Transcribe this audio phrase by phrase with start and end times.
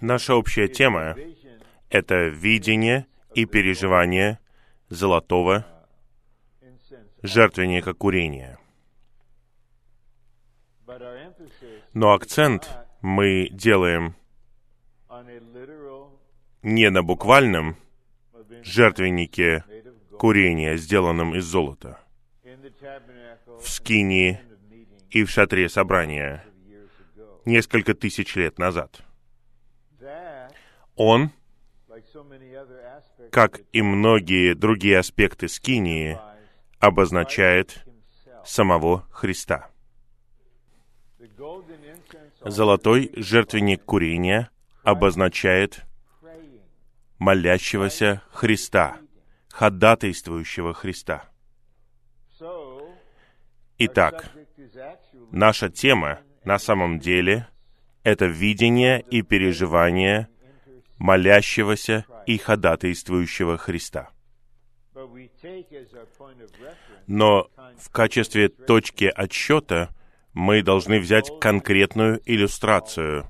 [0.00, 1.16] Наша общая тема—
[1.90, 4.38] это видение и переживание
[4.88, 5.66] золотого
[7.22, 8.58] жертвенника курения.
[11.94, 12.68] Но акцент
[13.00, 14.14] мы делаем
[16.62, 17.76] не на буквальном
[18.62, 19.64] жертвеннике
[20.18, 22.00] курения, сделанном из золота,
[22.42, 24.40] в скинии
[25.10, 26.44] и в шатре собрания
[27.44, 29.02] несколько тысяч лет назад.
[30.96, 31.30] Он,
[33.30, 36.18] как и многие другие аспекты скинии,
[36.78, 37.84] обозначает
[38.44, 39.70] самого Христа.
[42.40, 44.50] Золотой жертвенник курения
[44.82, 45.84] обозначает
[47.18, 48.98] молящегося Христа,
[49.48, 51.24] ходатайствующего Христа.
[53.78, 54.30] Итак,
[55.32, 57.48] наша тема на самом деле
[58.02, 60.28] это видение и переживание
[60.98, 64.10] молящегося и ходатайствующего Христа.
[67.06, 69.94] Но в качестве точки отсчета
[70.32, 73.28] мы должны взять конкретную иллюстрацию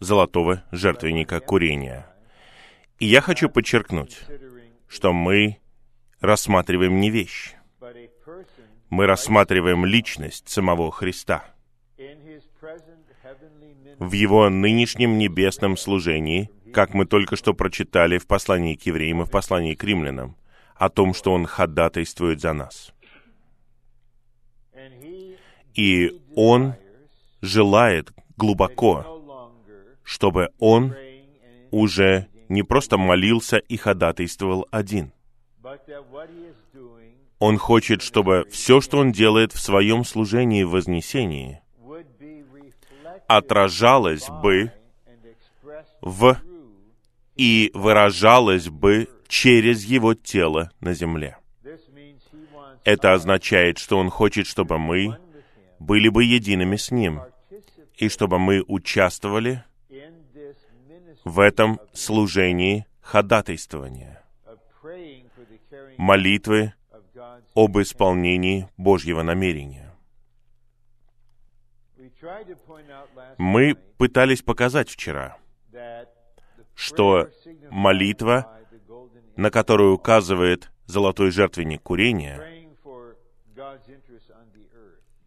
[0.00, 2.06] золотого жертвенника курения.
[2.98, 4.20] И я хочу подчеркнуть,
[4.88, 5.58] что мы
[6.20, 7.54] рассматриваем не вещь.
[8.88, 11.55] Мы рассматриваем личность самого Христа.
[13.98, 19.24] В его нынешнем небесном служении, как мы только что прочитали в послании к евреям и
[19.24, 20.36] в послании к римлянам,
[20.74, 22.92] о том, что Он ходатайствует за нас.
[25.74, 26.74] И Он
[27.40, 29.22] желает глубоко,
[30.02, 30.94] чтобы Он
[31.70, 35.12] уже не просто молился и ходатайствовал один.
[37.38, 41.60] Он хочет, чтобы все, что он делает в своем служении в Вознесении,
[43.28, 44.72] отражалось бы
[46.00, 46.36] в
[47.34, 51.36] и выражалось бы через его тело на земле.
[52.84, 55.18] Это означает, что он хочет, чтобы мы
[55.78, 57.20] были бы едиными с ним,
[57.96, 59.64] и чтобы мы участвовали
[61.24, 64.22] в этом служении ходатайствования,
[65.96, 66.74] молитвы
[67.54, 69.85] об исполнении Божьего намерения.
[73.38, 75.36] Мы пытались показать вчера,
[76.74, 77.28] что
[77.70, 78.60] молитва,
[79.36, 82.40] на которую указывает золотой жертвенник курения,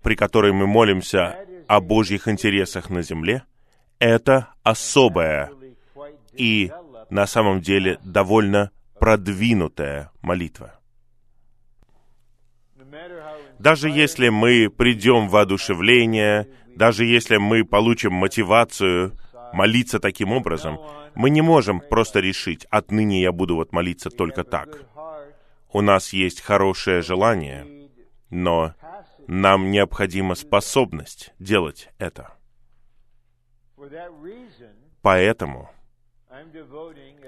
[0.02, 3.44] при которой мы молимся о Божьих интересах на земле,
[4.00, 5.52] это особая
[6.34, 6.72] и
[7.10, 10.80] на самом деле довольно продвинутая молитва.
[13.60, 16.48] Даже если мы придем в воодушевление,
[16.80, 19.18] даже если мы получим мотивацию
[19.52, 20.80] молиться таким образом,
[21.14, 24.86] мы не можем просто решить, отныне я буду вот молиться только так.
[25.74, 27.90] У нас есть хорошее желание,
[28.30, 28.76] но
[29.28, 32.34] нам необходима способность делать это.
[35.02, 35.70] Поэтому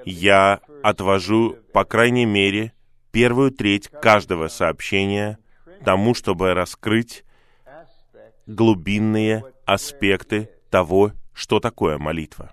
[0.06, 2.72] я отвожу, по крайней мере,
[3.12, 5.40] первую треть каждого сообщения
[5.84, 7.26] тому, чтобы раскрыть
[8.48, 12.52] глубинные аспекты того, что такое молитва.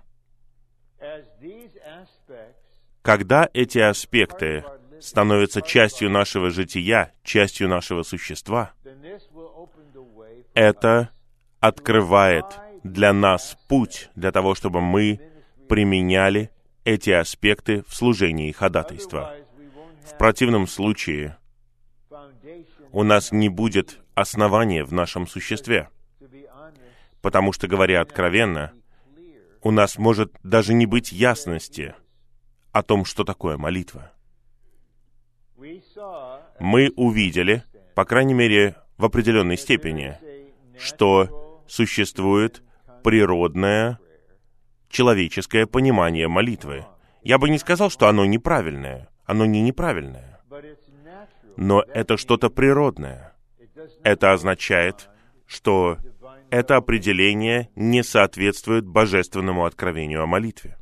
[3.03, 4.65] Когда эти аспекты
[5.01, 8.73] становятся частью нашего жития, частью нашего существа,
[10.55, 11.11] это
[11.61, 12.45] открывает
[12.85, 15.21] для нас путь для того, чтобы мы
[15.69, 16.51] применяли
[16.85, 19.35] эти аспекты в служении ходатайства.
[20.05, 21.38] В противном случае
[22.93, 25.89] у нас не будет основания в нашем существе.
[27.21, 28.73] Потому что, говоря откровенно,
[29.63, 31.95] у нас может даже не быть ясности
[32.73, 34.13] о том, что такое молитва.
[36.61, 40.17] Мы увидели, по крайней мере, в определенной степени,
[40.79, 42.63] что существует
[43.03, 43.99] природное
[44.89, 46.87] человеческое понимание молитвы.
[47.23, 49.09] Я бы не сказал, что оно неправильное.
[49.27, 50.38] Оно не неправильное.
[51.59, 53.35] Но это что-то природное.
[54.05, 55.11] Это означает,
[55.45, 55.99] что
[56.51, 60.79] это определение не соответствует божественному откровению о молитве.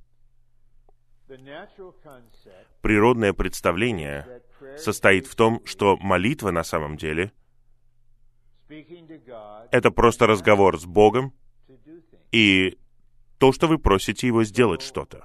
[2.82, 4.42] Природное представление
[4.76, 7.32] состоит в том, что молитва на самом деле
[9.70, 11.32] это просто разговор с Богом
[12.32, 12.78] и
[13.38, 15.24] то, что вы просите его сделать что-то.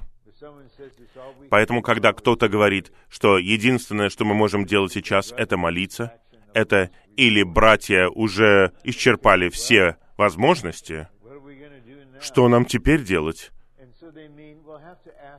[1.51, 6.18] Поэтому, когда кто-то говорит, что единственное, что мы можем делать сейчас, это молиться,
[6.53, 11.09] это или братья уже исчерпали все возможности,
[12.21, 13.51] Что нам теперь делать?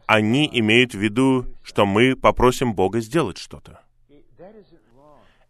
[0.07, 3.81] Они имеют в виду, что мы попросим Бога сделать что-то.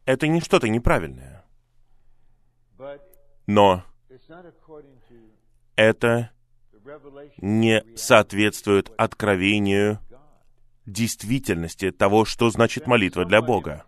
[0.04, 1.44] Это не что-то неправильное.
[3.48, 3.82] Но
[5.74, 6.30] это
[7.38, 9.98] не соответствует откровению
[10.92, 13.84] действительности того, что значит молитва для Бога.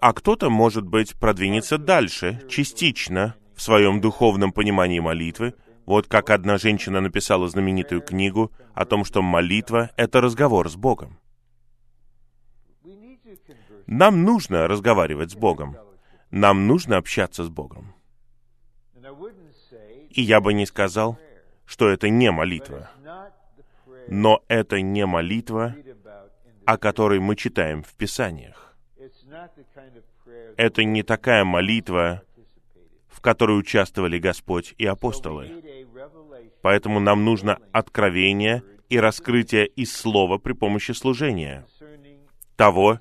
[0.00, 5.54] А кто-то, может быть, продвинется дальше, частично, в своем духовном понимании молитвы,
[5.84, 11.18] вот как одна женщина написала знаменитую книгу о том, что молитва— это разговор с Богом.
[13.86, 15.76] Нам нужно разговаривать с Богом.
[16.30, 17.92] Нам нужно общаться с Богом.
[20.10, 21.18] И я бы не сказал,
[21.66, 22.90] что это не молитва.
[24.10, 25.74] Но это не молитва,
[26.66, 28.76] о которой мы читаем в Писаниях.
[30.56, 32.22] Это не такая молитва,
[33.08, 35.50] в которой участвовали Господь и апостолы.
[36.62, 41.66] Поэтому нам нужно откровение и раскрытие из слова при помощи служения
[42.56, 42.98] того,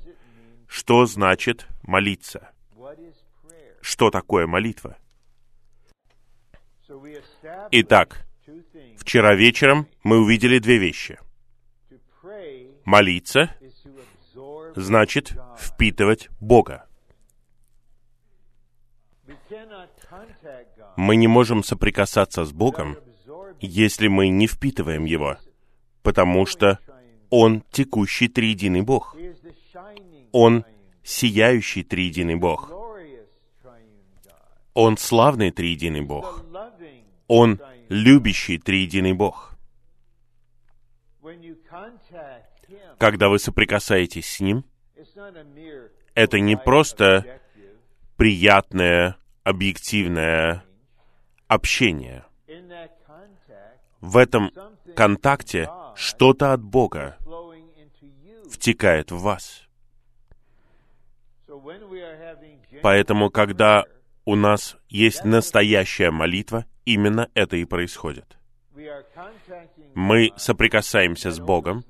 [0.67, 2.51] что значит молиться.
[3.81, 4.97] Что такое молитва?
[7.71, 8.25] Итак,
[8.99, 11.19] вчера вечером мы увидели две вещи.
[12.85, 13.55] Молиться
[14.75, 16.85] значит впитывать Бога.
[20.95, 22.97] Мы не можем соприкасаться с Богом,
[23.61, 25.37] если мы не впитываем Его,
[26.03, 26.79] потому что
[27.29, 29.15] Он текущий триединый Бог.
[30.31, 30.65] Он
[31.03, 32.71] сияющий триединый Бог.
[34.73, 36.45] Он славный триединый Бог.
[37.27, 39.57] Он любящий триединый Бог.
[42.97, 44.63] Когда вы соприкасаетесь с Ним,
[46.13, 47.41] это не просто
[48.15, 50.63] приятное, объективное
[51.47, 52.25] общение.
[53.99, 54.51] В этом
[54.95, 57.17] контакте что-то от Бога
[58.49, 59.63] втекает в вас.
[62.81, 63.85] Поэтому, когда
[64.25, 68.37] у нас есть настоящая молитва, именно это и происходит.
[69.93, 71.83] Мы соприкасаемся с Богом,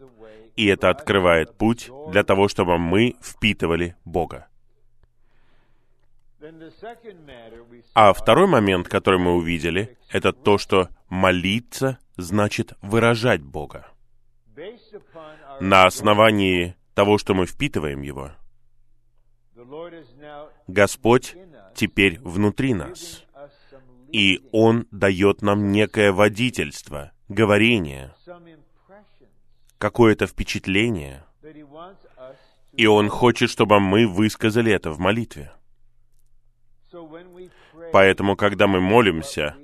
[0.55, 4.47] и это открывает путь для того, чтобы мы впитывали Бога.
[7.93, 13.87] А второй момент, который мы увидели, это то, что молиться значит выражать Бога.
[15.61, 18.31] На основании того, что мы впитываем Его,
[20.67, 21.35] Господь
[21.75, 23.23] теперь внутри нас,
[24.11, 28.13] и Он дает нам некое водительство, говорение,
[29.77, 31.23] какое-то впечатление,
[32.73, 35.51] и Он хочет, чтобы мы высказали это в молитве.
[37.91, 39.55] Поэтому, когда мы молимся,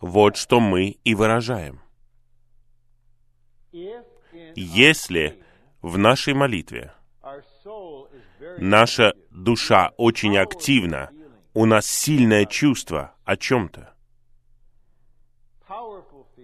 [0.00, 1.80] вот что мы и выражаем.
[4.54, 5.42] Если
[5.82, 6.92] в нашей молитве
[8.58, 11.10] наша душа очень активна,
[11.58, 13.92] у нас сильное чувство о чем-то,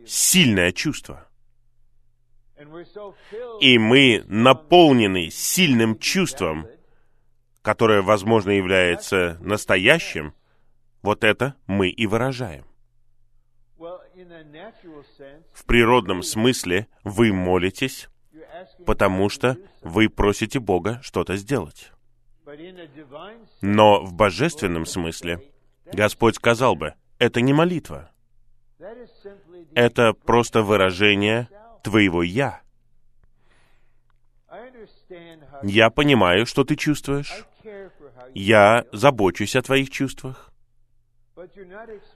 [0.04, 1.28] сильное чувство,
[3.60, 6.66] и мы наполнены сильным чувством,
[7.62, 10.34] которое, возможно, является настоящим,
[11.00, 12.66] вот это мы и выражаем.
[15.52, 18.08] В природном смысле вы молитесь,
[18.84, 21.92] потому что вы просите Бога что-то сделать.
[23.60, 25.40] Но в божественном смысле
[25.86, 28.10] Господь сказал бы, это не молитва.
[29.74, 31.48] Это просто выражение
[31.82, 32.60] твоего «я».
[35.62, 37.44] Я понимаю, что ты чувствуешь.
[38.34, 40.52] Я забочусь о твоих чувствах.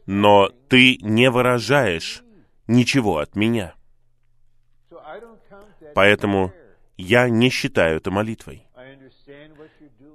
[0.06, 2.23] Но ты не выражаешь
[2.66, 3.75] ничего от меня.
[5.94, 6.52] Поэтому
[6.97, 8.68] я не считаю это молитвой.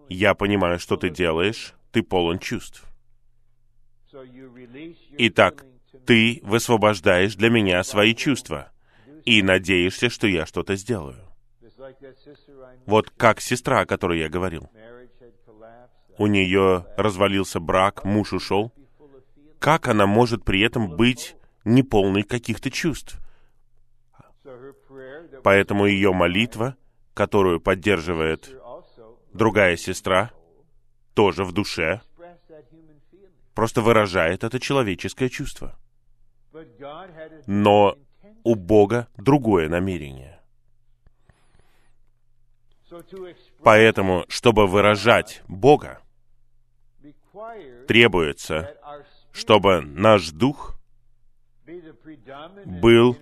[0.09, 2.85] Я понимаю, что ты делаешь, ты полон чувств.
[5.17, 5.65] Итак,
[6.05, 8.71] ты высвобождаешь для меня свои чувства
[9.25, 11.17] и надеешься, что я что-то сделаю.
[12.85, 14.69] Вот как сестра, о которой я говорил.
[16.17, 18.71] У нее развалился брак, муж ушел.
[19.59, 23.19] Как она может при этом быть неполной каких-то чувств?
[25.43, 26.75] Поэтому ее молитва,
[27.13, 28.51] которую поддерживает
[29.33, 30.31] другая сестра,
[31.13, 32.01] тоже в душе,
[33.53, 35.77] просто выражает это человеческое чувство.
[37.47, 37.97] Но
[38.43, 40.39] у Бога другое намерение.
[43.63, 45.99] Поэтому, чтобы выражать Бога,
[47.87, 48.77] требуется,
[49.31, 50.77] чтобы наш дух
[52.65, 53.17] был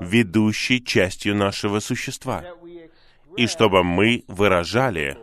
[0.00, 2.44] ведущей частью нашего существа,
[3.36, 5.16] и чтобы мы выражали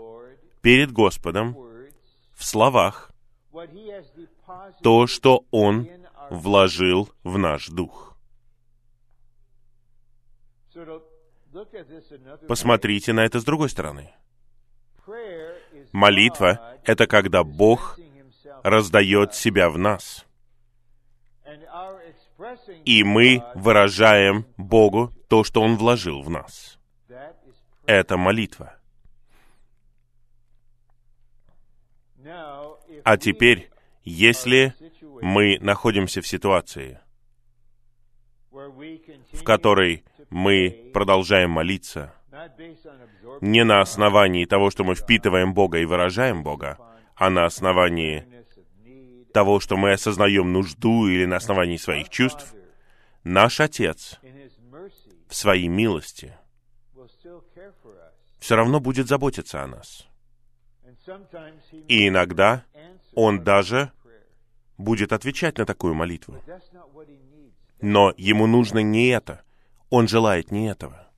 [0.61, 1.55] перед Господом
[2.33, 3.11] в словах
[4.81, 5.87] то, что Он
[6.29, 8.17] вложил в наш дух.
[12.47, 14.11] Посмотрите на это с другой стороны.
[15.91, 17.97] Молитва— это когда Бог
[18.63, 20.25] раздает себя в нас.
[22.85, 26.77] И мы выражаем Богу то, что Он вложил в нас.
[27.85, 28.76] Это молитва.
[33.09, 33.69] А теперь,
[34.03, 34.75] если
[35.21, 36.99] мы находимся в ситуации,
[38.51, 42.13] в которой мы продолжаем молиться,
[43.39, 46.77] не на основании того, что мы впитываем Бога и выражаем Бога,
[47.15, 48.27] а на основании
[49.31, 52.53] того, что мы осознаем нужду или на основании своих чувств,
[53.23, 54.19] наш Отец
[55.29, 56.35] в своей милости
[58.39, 60.05] все равно будет заботиться о нас.
[61.87, 62.65] И иногда
[63.19, 63.91] Он даже
[64.77, 66.39] будет отвечать на такую молитву.
[67.81, 69.41] Но ему нужно не это.
[69.89, 71.09] Он желает не этого.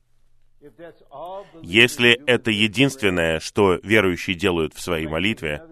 [1.60, 5.62] Если это единственное, что верующие делают в своей молитве,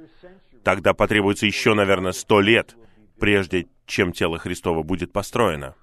[0.62, 2.76] тогда потребуется еще, наверное, сто лет,
[3.18, 5.76] прежде чем тело Христово будет построено.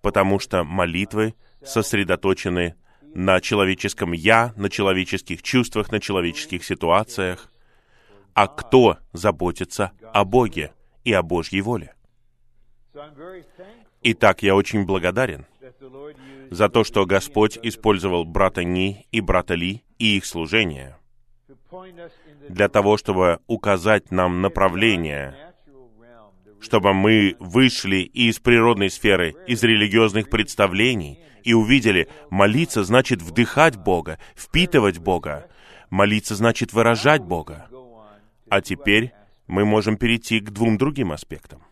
[0.00, 7.52] Потому что молитвы сосредоточены на человеческом «я», на человеческих чувствах, на человеческих ситуациях.
[8.40, 10.70] А кто заботится о Боге
[11.02, 11.96] и о Божьей воле?
[14.02, 15.44] Итак, я очень благодарен
[16.48, 20.96] за то, что Господь использовал брата Ни и брата Ли и их служение
[22.48, 25.34] для того, чтобы указать нам направление,
[26.60, 34.20] чтобы мы вышли из природной сферы, из религиозных представлений и увидели, молиться значит вдыхать Бога,
[34.36, 35.48] впитывать Бога.
[35.90, 37.68] Молиться значит выражать Бога.
[38.50, 39.12] А теперь
[39.46, 41.62] мы можем перейти к двум другим аспектам.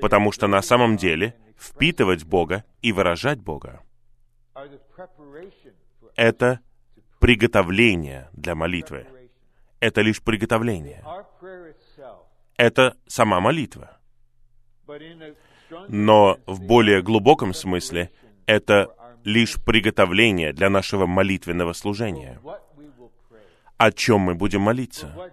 [0.00, 3.82] Потому что на самом деле впитывать Бога и выражать Бога—
[6.16, 6.60] это
[7.18, 9.06] приготовление для молитвы.
[9.80, 11.04] Это лишь приготовление.
[12.56, 13.98] Это сама молитва.
[15.88, 18.10] Но в более глубоком смысле
[18.46, 22.40] это лишь приготовление для нашего молитвенного служения.
[23.78, 25.32] О чем мы будем молиться?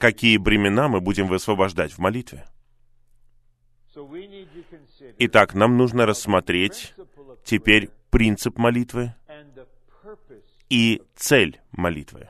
[0.00, 2.46] Какие бремена мы будем высвобождать в молитве?
[5.18, 6.94] Итак, нам нужно рассмотреть
[7.44, 9.14] теперь принцип молитвы
[10.70, 12.28] и цель молитвы.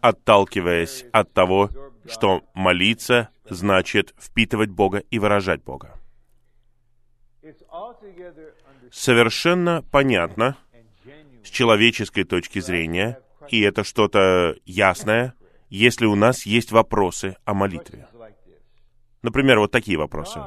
[0.00, 1.70] Отталкиваясь от того,
[2.06, 5.98] что молиться значит впитывать Бога и выражать Бога.
[8.90, 10.56] Совершенно понятно
[11.44, 15.34] с человеческой точки зрения, и это что-то ясное,
[15.68, 18.08] если у нас есть вопросы о молитве.
[19.22, 20.40] Например, вот такие вопросы.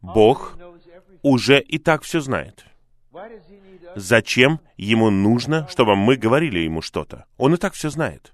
[0.00, 0.58] Бог
[1.22, 2.64] уже и так все знает.
[3.96, 7.26] Зачем ему нужно, чтобы мы говорили ему что-то?
[7.36, 8.32] Он и так все знает.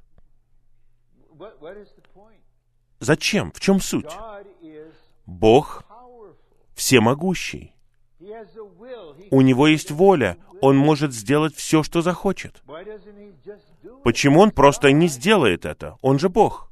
[3.01, 3.53] Зачем?
[3.53, 4.13] В чем суть?
[5.27, 5.85] Бог
[6.75, 7.75] всемогущий.
[9.31, 10.37] У него есть воля.
[10.65, 12.63] Он может сделать все, что захочет.
[14.03, 15.99] Почему он просто не сделает это?
[16.01, 16.71] Он же Бог.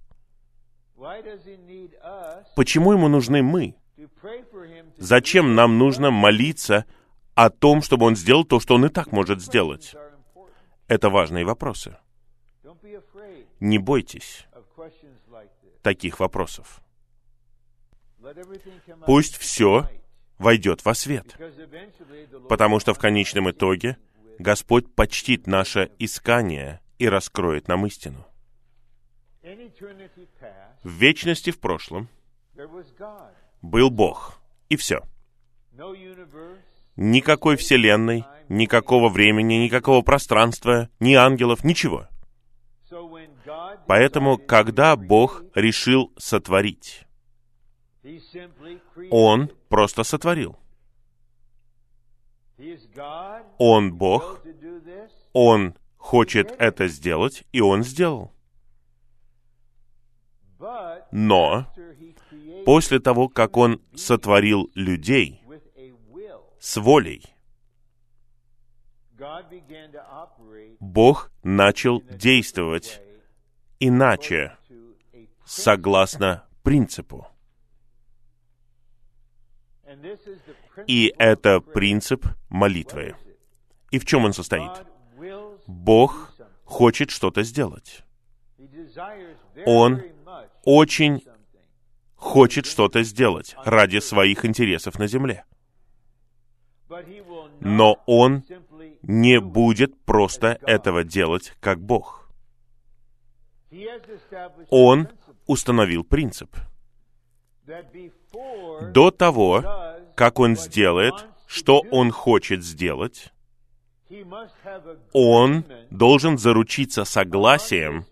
[2.57, 3.77] Почему ему нужны мы?
[4.97, 6.87] Зачем нам нужно молиться
[7.35, 9.95] о том, чтобы он сделал то, что он и так может сделать?
[10.89, 11.99] Это важные вопросы.
[13.61, 14.47] Не бойтесь
[15.83, 16.81] таких вопросов.
[19.05, 19.87] Пусть все
[20.43, 21.37] войдет во свет,
[22.49, 23.97] потому что в конечном итоге
[24.39, 28.27] Господь почтит наше искание и раскроет нам истину.
[30.83, 32.09] В вечности в прошлом
[33.63, 35.03] был Бог, и все.
[36.97, 42.09] Никакой вселенной, никакого времени, никакого пространства, ни ангелов, ничего.
[43.87, 47.05] Поэтому, когда Бог решил сотворить,
[49.11, 50.59] Он просто сотворил.
[53.59, 54.42] Он Бог,
[55.32, 58.32] Он хочет это сделать, и Он сделал.
[61.11, 61.66] Но
[62.64, 65.42] после того, как Он сотворил людей
[66.61, 67.25] с волей,
[70.80, 73.00] Бог начал действовать
[73.78, 74.56] иначе,
[75.44, 77.32] согласно принципу.
[80.87, 83.17] И это принцип молитвы.
[83.91, 84.71] И в чем он состоит?
[85.67, 86.35] Бог
[86.65, 88.05] хочет что-то сделать.
[89.67, 90.03] Он
[90.65, 91.25] очень
[92.17, 95.45] хочет что-то сделать ради своих интересов на земле.
[97.61, 98.45] Но Он
[99.03, 102.31] не будет просто этого делать как Бог.
[104.71, 105.09] Он
[105.47, 106.55] установил принцип.
[108.33, 109.62] До того,
[110.15, 111.15] как Он сделает,
[111.47, 113.33] что Он хочет сделать,
[115.12, 118.07] Он должен заручиться согласием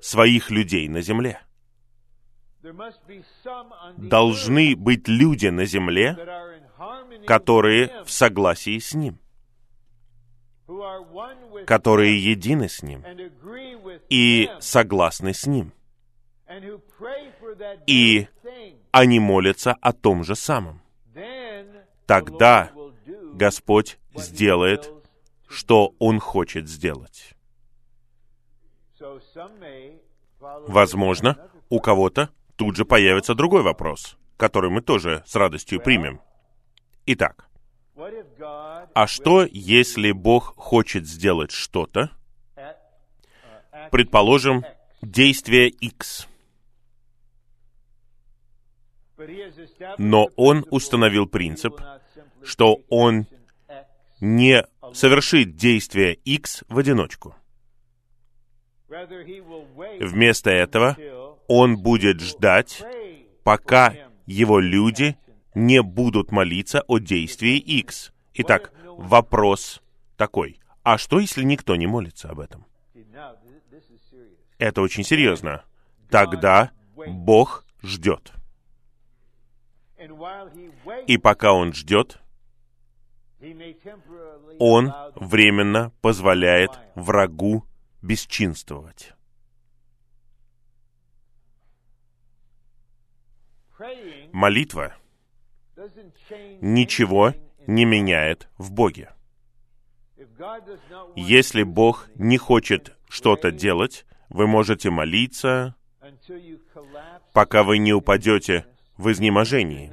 [0.00, 1.40] своих людей на земле.
[3.96, 6.16] Должны быть люди на земле,
[7.26, 9.18] которые в согласии с Ним,
[11.66, 13.04] которые едины с Ним
[14.08, 15.72] и согласны с Ним.
[17.86, 18.28] И
[18.90, 20.82] они молятся о том же самом.
[22.06, 22.70] Тогда
[23.34, 24.90] Господь сделает,
[25.48, 27.34] что Он хочет сделать.
[30.40, 36.20] Возможно, у кого-то тут же появится другой вопрос, который мы тоже с радостью примем.
[37.06, 37.48] Итак,
[38.94, 42.10] а что, если Бог хочет сделать что-то,
[43.90, 44.64] предположим,
[45.02, 46.27] действие X,
[49.98, 51.80] но Он установил принцип,
[52.42, 53.26] что Он
[54.20, 57.34] не совершит действие X в одиночку.
[60.00, 60.96] Вместо этого
[61.46, 62.82] Он будет ждать,
[63.44, 63.94] пока
[64.26, 65.16] Его люди
[65.54, 68.12] не будут молиться о действии X.
[68.34, 69.82] Итак, вопрос
[70.16, 70.60] такой.
[70.82, 72.64] А что, если никто не молится об этом?
[74.58, 75.64] Это очень серьезно.
[76.10, 76.70] Тогда
[77.06, 78.32] Бог ждет.
[81.06, 82.20] И пока Он ждет,
[84.58, 87.64] Он временно позволяет врагу
[88.02, 89.14] бесчинствовать.
[94.32, 94.94] Молитва
[96.60, 97.32] ничего
[97.66, 99.10] не меняет в Боге.
[101.16, 105.74] Если Бог не хочет что-то делать, вы можете молиться,
[107.32, 108.66] пока вы не упадете
[108.98, 109.92] в изнеможении.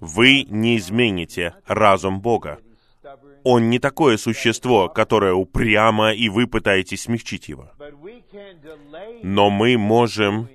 [0.00, 2.60] Вы не измените разум Бога.
[3.44, 7.72] Он не такое существо, которое упрямо, и вы пытаетесь смягчить его.
[9.22, 10.48] Но мы можем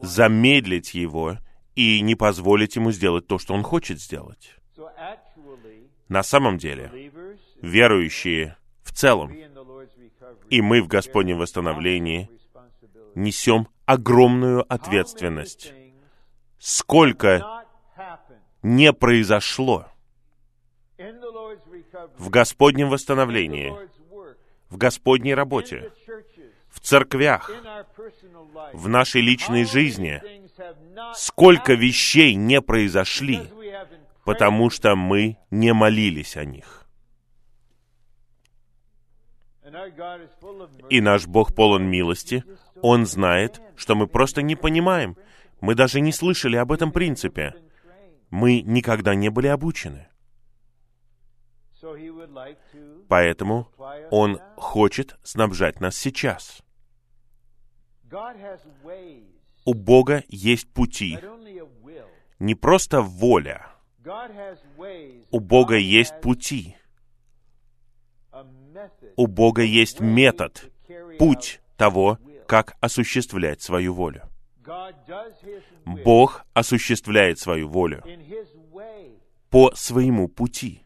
[0.00, 1.38] замедлить его
[1.74, 4.56] и не позволить ему сделать то, что он хочет сделать.
[6.08, 6.90] На самом деле,
[7.60, 9.34] верующие в целом,
[10.50, 12.30] и мы в Господнем восстановлении
[13.14, 15.72] несем огромную ответственность.
[16.64, 17.62] Сколько
[18.62, 19.86] не произошло
[22.16, 23.70] в Господнем восстановлении,
[24.70, 25.92] в Господней работе,
[26.70, 27.50] в церквях,
[28.72, 30.22] в нашей личной жизни,
[31.14, 33.42] сколько вещей не произошли,
[34.24, 36.86] потому что мы не молились о них.
[40.88, 42.42] И наш Бог полон милости.
[42.80, 45.18] Он знает, что мы просто не понимаем.
[45.64, 47.54] Мы даже не слышали об этом принципе.
[48.28, 50.08] Мы никогда не были обучены.
[53.08, 53.68] Поэтому
[54.10, 56.62] Он хочет снабжать нас сейчас.
[59.64, 61.18] У Бога есть пути,
[62.38, 63.66] не просто воля.
[65.30, 66.76] У Бога есть пути.
[69.16, 70.70] У Бога есть метод,
[71.18, 74.28] путь того, как осуществлять свою волю.
[75.84, 78.02] Бог осуществляет свою волю
[79.50, 80.82] по своему пути.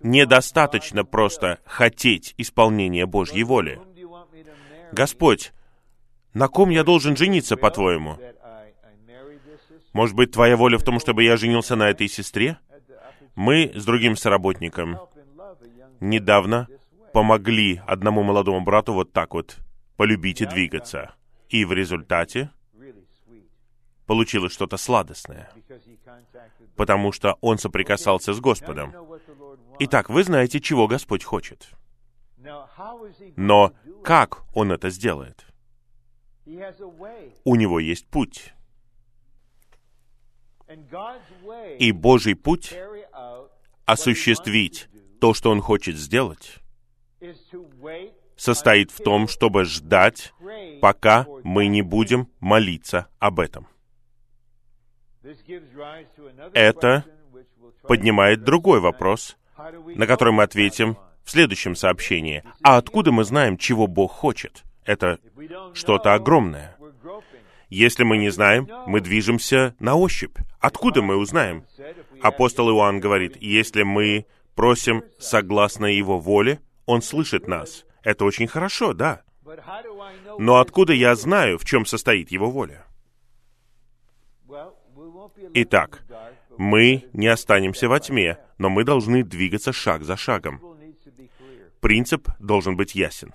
[0.00, 3.80] Недостаточно просто хотеть исполнения Божьей воли.
[4.92, 5.52] Господь,
[6.32, 8.18] на ком я должен жениться, по-твоему?
[9.92, 12.58] Может быть, твоя воля в том, чтобы я женился на этой сестре?
[13.36, 14.98] Мы с другим соработником
[16.00, 16.68] недавно
[17.12, 19.56] помогли одному молодому брату вот так вот
[19.96, 21.14] полюбить и двигаться.
[21.48, 22.50] И в результате
[24.06, 25.50] получилось что-то сладостное,
[26.76, 28.92] потому что он соприкасался с Господом.
[29.78, 31.70] Итак, вы знаете, чего Господь хочет.
[33.36, 35.46] Но как Он это сделает?
[36.46, 38.52] У Него есть путь.
[41.78, 42.74] И Божий путь
[43.86, 44.88] осуществить
[45.20, 46.58] то, что Он хочет сделать,
[48.44, 50.34] состоит в том, чтобы ждать,
[50.80, 53.66] пока мы не будем молиться об этом.
[56.52, 57.04] Это
[57.88, 59.38] поднимает другой вопрос,
[59.96, 62.44] на который мы ответим в следующем сообщении.
[62.62, 64.62] А откуда мы знаем, чего Бог хочет?
[64.84, 65.18] Это
[65.72, 66.76] что-то огромное.
[67.70, 70.36] Если мы не знаем, мы движемся на ощупь.
[70.60, 71.64] Откуда мы узнаем?
[72.20, 77.86] Апостол Иоанн говорит, если мы просим согласно Его воле, Он слышит нас.
[78.04, 79.22] Это очень хорошо, да.
[80.38, 82.84] Но откуда я знаю, в чем состоит Его воля?
[85.54, 86.04] Итак,
[86.56, 90.60] мы не останемся во тьме, но мы должны двигаться шаг за шагом.
[91.80, 93.34] Принцип должен быть ясен.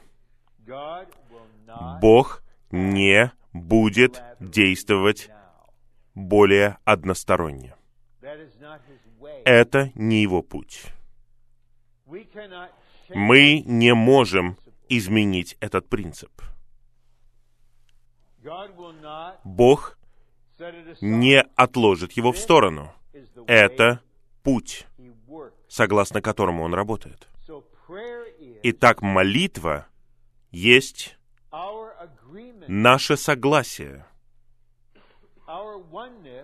[2.02, 5.30] Бог не будет действовать
[6.14, 7.76] более односторонне.
[9.46, 10.86] Это не его путь.
[13.10, 16.32] Мы не можем изменить этот принцип.
[19.44, 19.98] Бог
[21.02, 22.92] не отложит его в сторону.
[23.48, 24.02] Это
[24.44, 24.86] путь,
[25.68, 27.28] согласно которому он работает.
[28.64, 29.88] Итак, молитва
[30.52, 31.18] есть
[32.68, 34.06] наше согласие,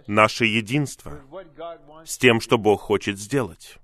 [0.07, 1.19] наше единство
[2.05, 3.77] с тем, что Бог хочет сделать.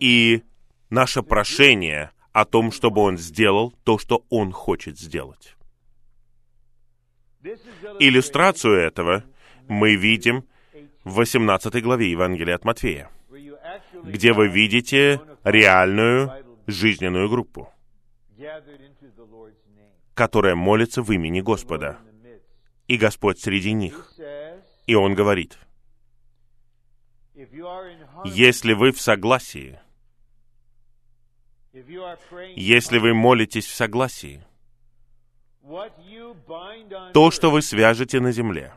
[0.00, 0.42] И
[0.90, 5.56] наше прошение о том, чтобы Он сделал то, что Он хочет сделать.
[7.98, 9.24] Иллюстрацию этого
[9.68, 10.44] мы видим
[11.04, 13.10] в 18 главе Евангелия от Матфея,
[14.02, 16.32] где вы видите реальную
[16.66, 17.72] жизненную группу,
[20.14, 21.98] которая молится в имени Господа.
[22.88, 24.12] И Господь среди них.
[24.86, 25.58] И Он говорит,
[28.24, 29.80] если вы в согласии,
[32.56, 34.42] если вы молитесь в согласии,
[37.12, 38.72] то, что вы свяжете на земле,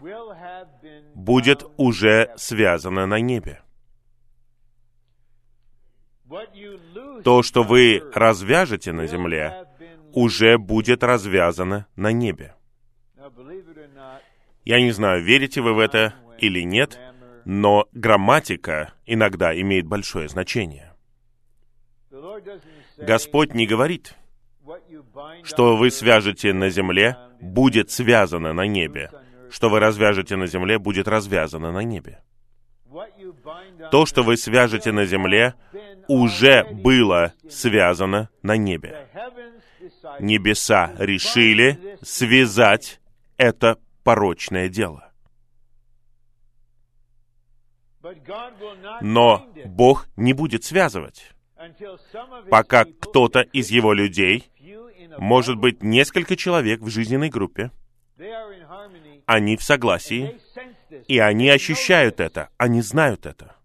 [1.13, 3.61] будет уже связано на небе.
[7.23, 9.65] То, что вы развяжете на земле,
[10.13, 12.55] уже будет развязано на небе.
[14.65, 16.99] Я не знаю, верите вы в это или нет,
[17.45, 20.93] но грамматика иногда имеет большое значение.
[23.01, 24.15] Господь не говорит,
[25.43, 29.11] что вы свяжете на земле, будет связано на небе.
[29.49, 32.21] Что вы развяжете на земле, будет развязано на небе.
[33.91, 35.55] То, что вы свяжете на земле,
[36.07, 39.07] уже было связано на небе.
[40.19, 42.99] Небеса решили связать
[43.37, 45.11] это порочное дело.
[49.01, 51.31] Но Бог не будет связывать,
[52.49, 54.49] пока кто-то из его людей,
[55.17, 57.71] может быть, несколько человек в жизненной группе,
[59.25, 60.39] они в согласии,
[61.07, 63.55] и они ощущают это, они знают это.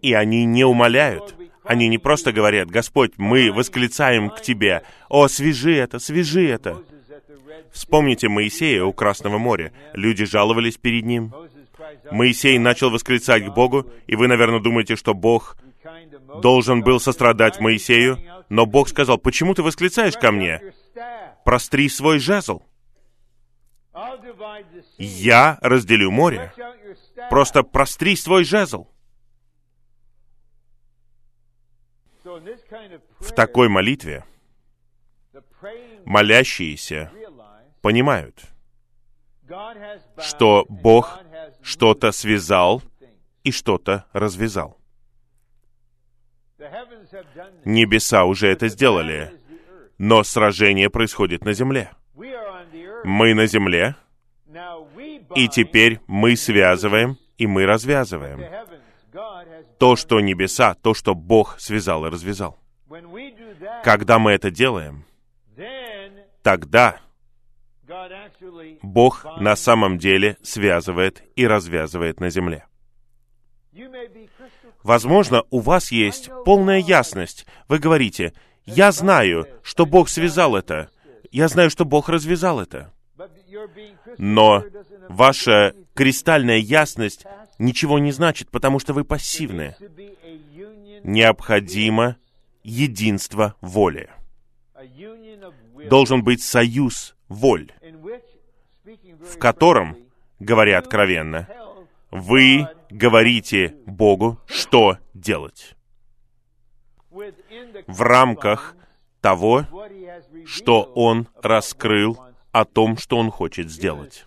[0.00, 1.34] И они не умоляют.
[1.64, 6.82] Они не просто говорят, Господь, мы восклицаем к Тебе, «О, свяжи это, свяжи это!»
[7.70, 9.72] Вспомните Моисея у Красного моря.
[9.92, 11.32] Люди жаловались перед ним.
[12.10, 15.56] Моисей начал восклицать к Богу, и вы, наверное, думаете, что Бог
[16.42, 20.60] должен был сострадать Моисею, но Бог сказал, «Почему ты восклицаешь ко мне?
[21.44, 22.62] Простри свой жезл.
[24.98, 26.52] Я разделю море.
[27.30, 28.88] Просто простри свой жезл».
[33.18, 34.24] В такой молитве
[36.04, 37.10] молящиеся
[37.80, 38.42] понимают,
[40.18, 41.18] что Бог
[41.62, 42.82] что-то связал
[43.44, 44.78] и что-то развязал.
[47.64, 49.32] Небеса уже это сделали,
[49.98, 51.90] но сражение происходит на земле.
[53.04, 53.96] Мы на земле,
[55.34, 58.44] и теперь мы связываем, и мы развязываем.
[59.78, 62.58] То, что небеса, то, что Бог связал и развязал.
[63.82, 65.04] Когда мы это делаем,
[66.42, 67.00] тогда
[68.82, 72.66] Бог на самом деле связывает и развязывает на земле.
[74.82, 77.46] Возможно, у вас есть полная ясность.
[77.68, 78.32] Вы говорите,
[78.64, 80.90] я знаю, что Бог связал это.
[81.30, 82.92] Я знаю, что Бог развязал это.
[84.18, 84.64] Но
[85.08, 87.24] ваша кристальная ясность
[87.58, 89.76] ничего не значит, потому что вы пассивны.
[91.04, 92.16] Необходимо
[92.62, 94.10] единство воли.
[95.88, 97.72] Должен быть союз воль,
[99.20, 99.96] в котором,
[100.38, 101.48] говоря откровенно,
[102.10, 105.76] вы говорите Богу, что делать.
[107.86, 108.74] В рамках
[109.20, 109.66] того,
[110.46, 112.18] что Он раскрыл
[112.52, 114.24] о том, что Он хочет сделать.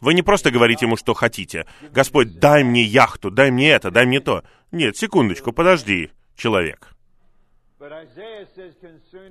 [0.00, 1.66] Вы не просто говорите ему, что хотите.
[1.90, 4.44] Господь, дай мне яхту, дай мне это, дай мне то.
[4.70, 6.94] Нет, секундочку, подожди, человек.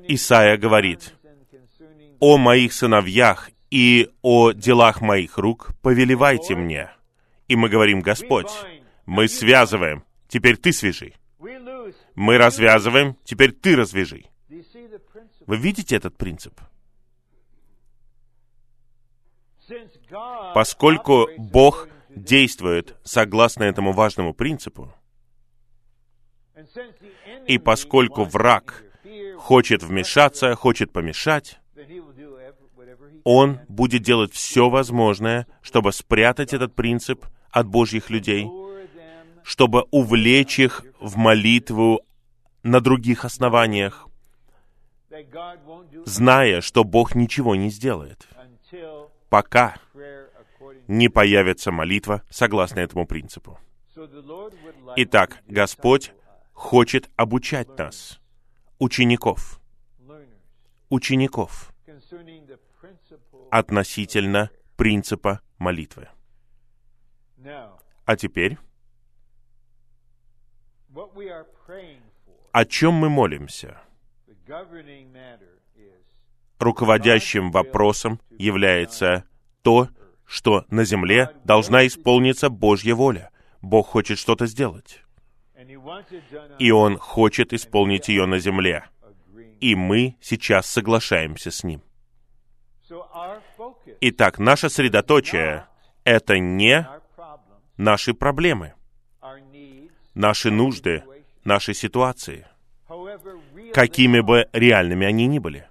[0.07, 1.13] Исайя говорит,
[2.19, 6.91] «О моих сыновьях и о делах моих рук повелевайте мне».
[7.47, 8.51] И мы говорим, Господь,
[9.05, 11.13] мы связываем, теперь ты свяжи.
[12.15, 14.25] Мы развязываем, теперь ты развяжи.
[15.45, 16.59] Вы видите этот принцип?
[20.53, 24.93] Поскольку Бог действует согласно этому важному принципу,
[27.47, 28.83] и поскольку враг
[29.37, 31.59] хочет вмешаться, хочет помешать,
[33.23, 38.47] он будет делать все возможное, чтобы спрятать этот принцип от Божьих людей,
[39.43, 42.01] чтобы увлечь их в молитву
[42.63, 44.07] на других основаниях,
[46.05, 48.27] зная, что Бог ничего не сделает,
[49.29, 49.75] пока
[50.87, 53.59] не появится молитва согласно этому принципу.
[54.95, 56.11] Итак, Господь
[56.51, 58.19] хочет обучать нас,
[58.79, 59.59] учеников,
[60.89, 61.72] учеников,
[63.53, 66.09] относительно принципа молитвы.
[68.05, 68.57] А теперь,
[72.51, 73.79] о чем мы молимся?
[76.57, 79.25] Руководящим вопросом является
[79.61, 79.87] то,
[80.25, 83.29] что на земле должна исполниться Божья воля.
[83.61, 85.03] Бог хочет что-то сделать.
[86.57, 88.85] И Он хочет исполнить ее на земле.
[89.59, 91.83] И мы сейчас соглашаемся с Ним.
[94.01, 95.65] Итак, наше средоточие—
[96.03, 96.87] это не
[97.77, 98.73] наши проблемы,
[100.13, 101.03] наши нужды,
[101.43, 102.47] наши ситуации,
[103.73, 105.67] какими бы реальными они ни были.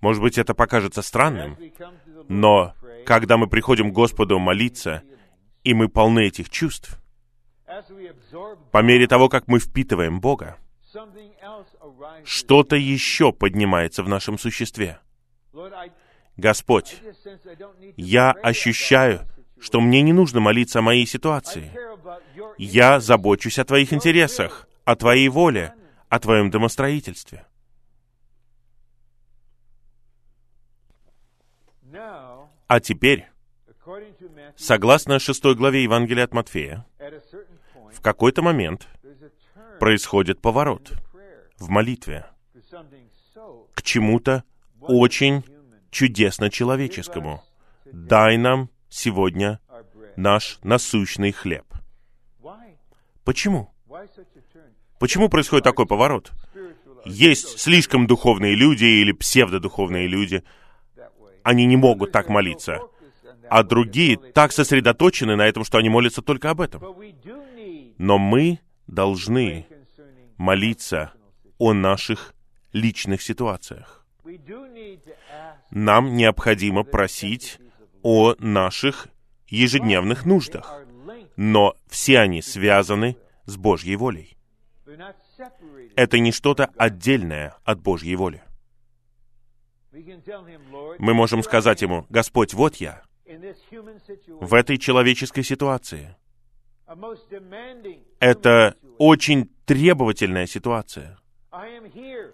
[0.00, 1.56] Может быть, это покажется странным,
[2.28, 5.02] но когда мы приходим к Господу молиться,
[5.64, 6.98] и мы полны этих чувств,
[8.72, 10.58] по мере того, как мы впитываем Бога,
[12.24, 14.98] что-то еще поднимается в нашем существе.
[16.36, 17.00] Господь,
[17.96, 19.26] я ощущаю,
[19.58, 21.72] что мне не нужно молиться о моей ситуации.
[22.58, 25.74] Я забочусь о Твоих интересах, о Твоей воле,
[26.08, 27.46] о Твоем домостроительстве.
[32.68, 33.26] А теперь,
[34.56, 36.86] согласно шестой главе Евангелия от Матфея,
[37.92, 38.88] в какой-то момент
[39.78, 40.92] происходит поворот
[41.58, 42.26] в молитве
[43.74, 44.44] к чему-то
[44.88, 45.44] очень
[45.90, 47.42] чудесно человеческому.
[47.84, 49.60] Дай нам сегодня
[50.16, 51.64] наш насущный хлеб.
[53.24, 53.70] Почему?
[54.98, 56.32] Почему происходит такой поворот?
[57.04, 60.42] Есть слишком духовные люди или псевдодуховные люди.
[61.42, 62.80] Они не могут так молиться.
[63.48, 66.82] А другие так сосредоточены на этом, что они молятся только об этом.
[67.98, 69.66] Но мы должны
[70.36, 71.12] молиться
[71.58, 72.34] о наших
[72.72, 74.05] личных ситуациях.
[75.70, 77.58] Нам необходимо просить
[78.02, 79.08] о наших
[79.48, 80.82] ежедневных нуждах,
[81.36, 84.36] но все они связаны с Божьей волей.
[85.96, 88.42] Это не что-то отдельное от Божьей воли.
[90.98, 93.02] Мы можем сказать Ему, «Господь, вот я,
[94.40, 96.16] в этой человеческой ситуации.
[98.20, 101.18] Это очень требовательная ситуация.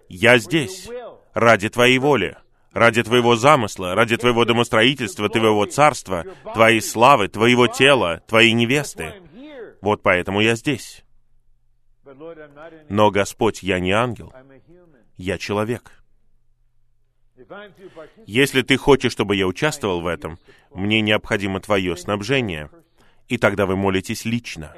[0.09, 0.87] Я здесь
[1.33, 2.37] ради Твоей воли,
[2.71, 9.13] ради Твоего замысла, ради Твоего домостроительства, Твоего царства, Твоей славы, Твоего тела, Твоей невесты.
[9.81, 11.03] Вот поэтому я здесь.
[12.89, 14.33] Но, Господь, я не ангел,
[15.17, 16.03] я человек.
[18.25, 20.39] Если Ты хочешь, чтобы я участвовал в этом,
[20.73, 22.69] мне необходимо Твое снабжение.
[23.27, 24.75] И тогда вы молитесь лично.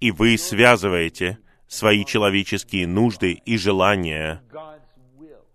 [0.00, 4.42] И вы связываете свои человеческие нужды и желания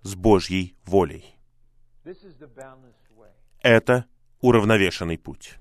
[0.02, 1.36] с Божьей волей.
[3.62, 4.06] Это
[4.40, 5.58] уравновешенный путь.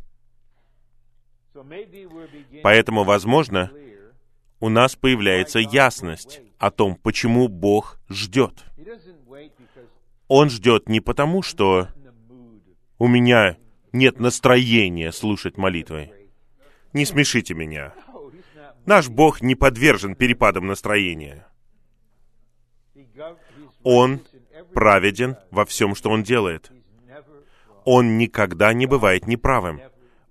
[2.62, 3.70] Поэтому, возможно,
[4.60, 8.64] у нас появляется ясность о том, почему Бог ждет.
[10.28, 11.88] Он ждет не потому, что
[12.98, 13.56] у меня
[13.92, 16.12] нет настроения слушать молитвы.
[16.92, 17.94] Не смешите меня.
[18.86, 21.46] Наш Бог не подвержен перепадам настроения.
[23.82, 24.20] Он
[24.72, 26.70] праведен во всем, что Он делает.
[27.84, 29.80] Он никогда не бывает неправым.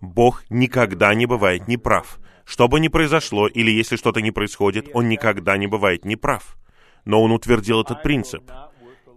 [0.01, 2.19] Бог никогда не бывает неправ.
[2.45, 6.57] Что бы ни произошло, или если что-то не происходит, Он никогда не бывает неправ.
[7.05, 8.49] Но Он утвердил этот принцип.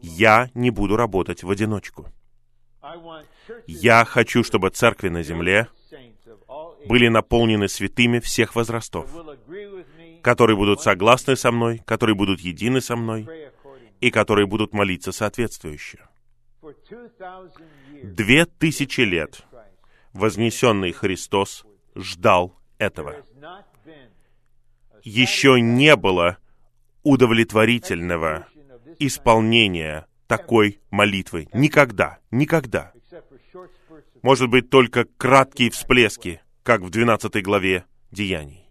[0.01, 2.07] Я не буду работать в одиночку.
[3.67, 5.69] Я хочу, чтобы церкви на земле
[6.87, 9.09] были наполнены святыми всех возрастов,
[10.21, 13.29] которые будут согласны со мной, которые будут едины со мной
[14.03, 15.99] и которые будут молиться соответствующе.
[18.03, 19.47] Две тысячи лет
[20.13, 23.25] вознесенный Христос ждал этого.
[25.05, 26.39] Еще не было
[27.05, 28.49] удовлетворительного
[28.99, 31.49] исполнения такой молитвы.
[31.53, 32.93] Никогда, никогда.
[34.23, 38.69] Может быть, только краткие всплески, как в 12 главе Деяний.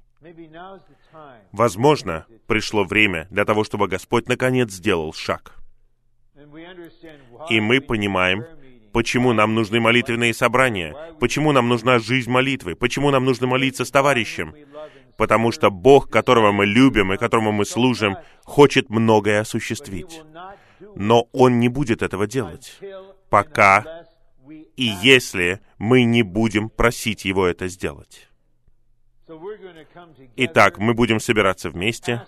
[1.52, 5.56] Возможно, пришло время для того, чтобы Господь наконец сделал шаг.
[7.50, 8.46] И мы понимаем,
[8.94, 13.92] почему нам нужны молитвенные собрания, почему нам нужна жизнь молитвы, почему нам нужно молиться с
[13.92, 14.54] товарищем.
[15.18, 20.22] Потому что Бог, которого мы любим и которому мы служим, хочет многое осуществить.
[20.96, 22.80] Но Он не будет этого делать,
[23.30, 24.06] пока
[24.76, 28.31] и если мы не будем просить Его это сделать.
[30.36, 32.28] Итак, мы будем собираться вместе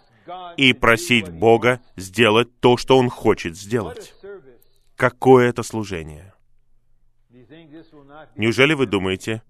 [0.58, 4.14] и просить Бога сделать то, что Он хочет сделать.
[4.96, 6.34] Какое это служение?
[8.36, 9.42] Неужели вы думаете,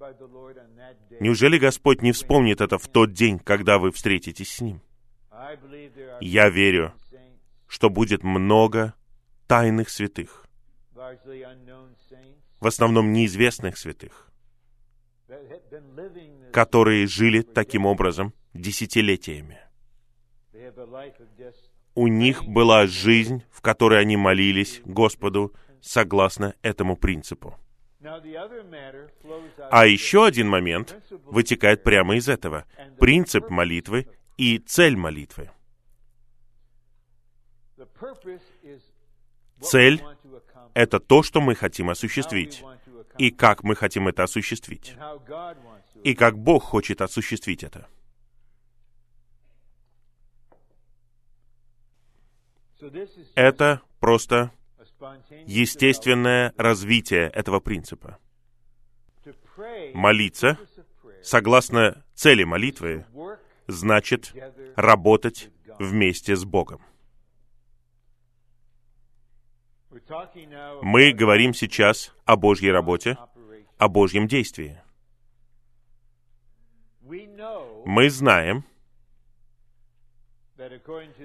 [1.19, 4.81] неужели Господь не вспомнит это в тот день, когда вы встретитесь с Ним?
[6.21, 6.93] Я верю,
[7.67, 8.93] что будет много
[9.47, 10.47] тайных святых,
[12.59, 14.31] в основном неизвестных святых,
[16.53, 19.57] которые жили таким образом десятилетиями.
[21.95, 27.57] У них была жизнь, в которой они молились Господу согласно этому принципу.
[29.71, 32.65] А еще один момент вытекает прямо из этого.
[32.99, 35.49] Принцип молитвы и цель молитвы.
[39.61, 40.03] Цель—
[40.73, 42.63] это то, что мы хотим осуществить,
[43.17, 44.95] и как мы хотим это осуществить,
[46.03, 47.87] и как Бог хочет осуществить это.
[53.35, 54.51] Это просто
[55.45, 58.19] естественное развитие этого принципа.
[59.93, 60.57] Молиться,
[61.21, 63.05] согласно цели молитвы,
[63.67, 64.33] значит
[64.75, 66.81] работать вместе с Богом.
[70.81, 73.17] Мы говорим сейчас о Божьей работе,
[73.77, 74.81] о Божьем действии.
[77.85, 78.63] Мы знаем,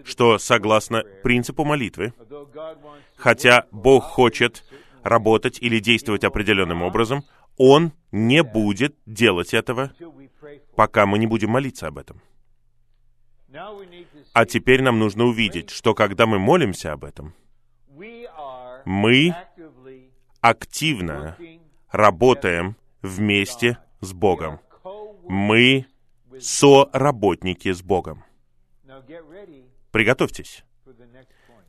[0.04, 2.12] что согласно принципу молитвы,
[3.16, 4.64] хотя Бог хочет
[5.02, 7.24] работать или действовать определенным образом,
[7.56, 9.92] Он не будет делать этого,
[10.74, 12.20] пока мы не будем молиться об этом.
[14.32, 17.34] А теперь нам нужно увидеть, что когда мы молимся об этом,
[18.84, 19.34] мы
[20.40, 21.36] активно
[21.90, 24.60] работаем вместе с Богом.
[25.24, 25.86] Мы
[26.40, 28.24] соработники с Богом.
[29.90, 30.64] Приготовьтесь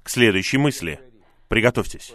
[0.04, 1.00] к следующей мысли.
[1.48, 2.14] Приготовьтесь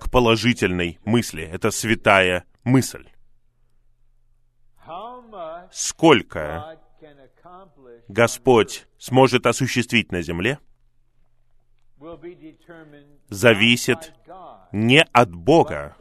[0.00, 1.42] к положительной мысли.
[1.42, 3.08] Это святая мысль.
[5.70, 6.78] Сколько
[8.08, 10.58] Господь сможет осуществить на земле,
[13.28, 14.12] зависит
[14.72, 15.96] не от Бога,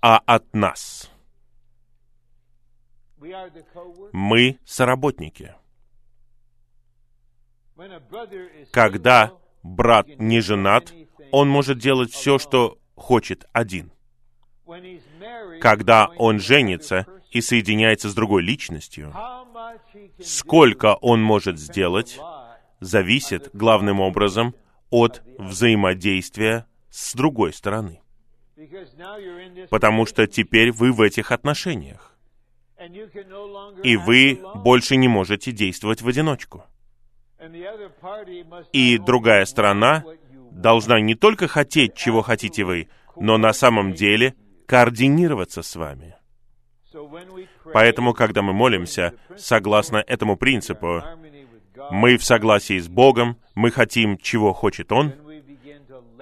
[0.00, 1.10] а от нас.
[4.12, 5.54] Мы соработники.
[8.70, 9.32] Когда
[9.62, 10.92] брат не женат,
[11.30, 13.92] он может делать все, что хочет один.
[15.60, 19.12] Когда он женится и соединяется с другой личностью,
[20.22, 22.18] сколько он может сделать,
[22.80, 24.54] зависит главным образом
[24.90, 28.00] от взаимодействия с другой стороны.
[29.70, 32.13] Потому что теперь вы в этих отношениях.
[33.82, 36.64] И вы больше не можете действовать в одиночку.
[38.72, 40.04] И другая сторона
[40.50, 44.34] должна не только хотеть, чего хотите вы, но на самом деле
[44.66, 46.16] координироваться с вами.
[47.72, 51.02] Поэтому, когда мы молимся, согласно этому принципу,
[51.90, 55.12] мы в согласии с Богом, мы хотим, чего хочет Он,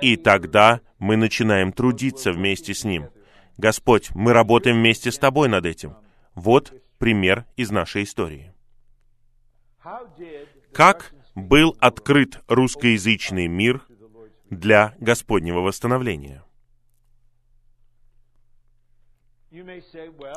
[0.01, 3.09] и тогда мы начинаем трудиться вместе с Ним.
[3.59, 5.95] Господь, мы работаем вместе с Тобой над этим.
[6.35, 8.53] Вот пример из нашей истории.
[10.73, 13.83] Как был открыт русскоязычный мир
[14.51, 16.45] для Господнего восстановления?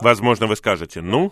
[0.01, 1.31] Возможно, вы скажете, ну,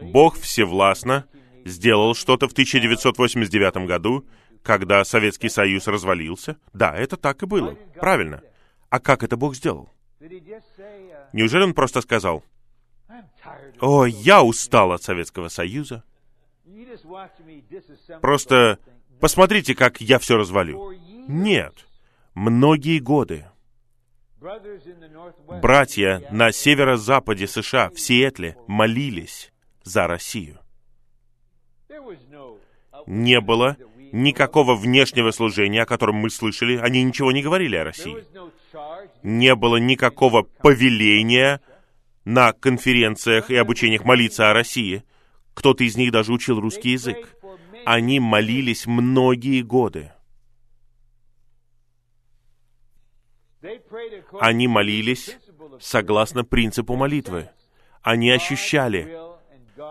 [0.00, 1.26] Бог всевластно
[1.64, 4.26] сделал что-то в 1989 году,
[4.62, 6.56] когда Советский Союз развалился.
[6.72, 7.76] Да, это так и было.
[7.94, 8.42] Правильно.
[8.88, 9.90] А как это Бог сделал?
[11.32, 12.44] Неужели он просто сказал,
[13.80, 16.04] «О, я устал от Советского Союза.
[18.20, 18.78] Просто
[19.20, 20.92] посмотрите, как я все развалю».
[21.28, 21.86] Нет.
[22.34, 23.46] Многие годы
[25.60, 29.52] братья на северо-западе США, в Сиэтле, молились
[29.84, 30.58] за Россию.
[33.06, 33.76] Не было
[34.12, 36.76] никакого внешнего служения, о котором мы слышали.
[36.76, 38.24] Они ничего не говорили о России.
[39.22, 41.60] Не было никакого повеления
[42.24, 45.04] на конференциях и обучениях молиться о России.
[45.54, 47.36] Кто-то из них даже учил русский язык.
[47.84, 50.12] Они молились многие годы.
[54.40, 55.36] Они молились
[55.80, 57.50] согласно принципу молитвы.
[58.02, 59.16] Они ощущали,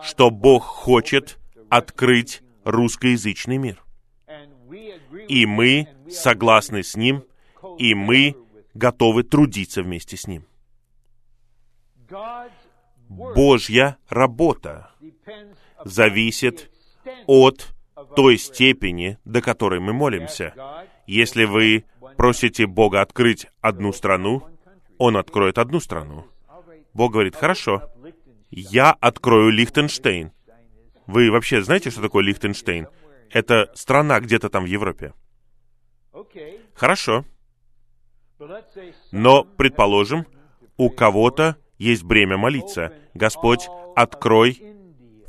[0.03, 1.37] что Бог хочет
[1.69, 3.83] открыть русскоязычный мир.
[5.27, 7.23] И мы согласны с Ним,
[7.77, 8.35] и мы
[8.73, 10.45] готовы трудиться вместе с Ним.
[13.09, 14.91] Божья работа
[15.83, 16.71] зависит
[17.27, 17.73] от
[18.15, 20.53] той степени, до которой мы молимся.
[21.07, 21.85] Если вы
[22.17, 24.43] просите Бога открыть одну страну,
[24.97, 26.25] Он откроет одну страну.
[26.93, 27.89] Бог говорит, хорошо,
[28.49, 30.31] я открою Лихтенштейн.
[31.07, 32.87] Вы вообще знаете, что такое Лихтенштейн?
[33.29, 35.13] Это страна где-то там в Европе.
[36.75, 37.25] Хорошо.
[39.11, 40.25] Но, предположим,
[40.77, 42.93] у кого-то есть бремя молиться.
[43.15, 44.61] Господь, открой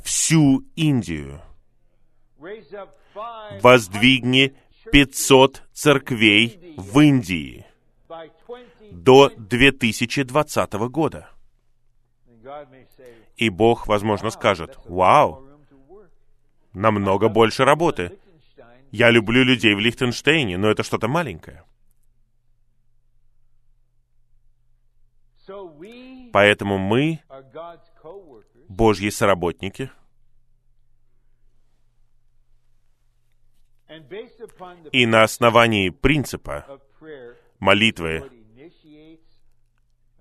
[0.03, 1.41] всю Индию.
[3.61, 4.53] Воздвигни
[4.91, 7.65] 500 церквей в Индии
[8.91, 11.29] до 2020 года.
[13.37, 15.47] И Бог, возможно, скажет, «Вау,
[16.73, 18.19] намного больше работы.
[18.91, 21.63] Я люблю людей в Лихтенштейне, но это что-то маленькое».
[26.33, 27.21] Поэтому мы
[28.67, 29.89] Божьи соработники—
[34.91, 36.81] И на основании принципа
[37.59, 38.23] молитвы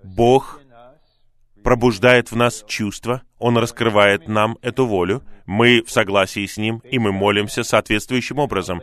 [0.03, 0.61] Бог
[1.65, 6.99] пробуждает в нас чувства, Он раскрывает нам эту волю, мы в согласии с Ним, и
[6.99, 8.83] мы молимся соответствующим образом.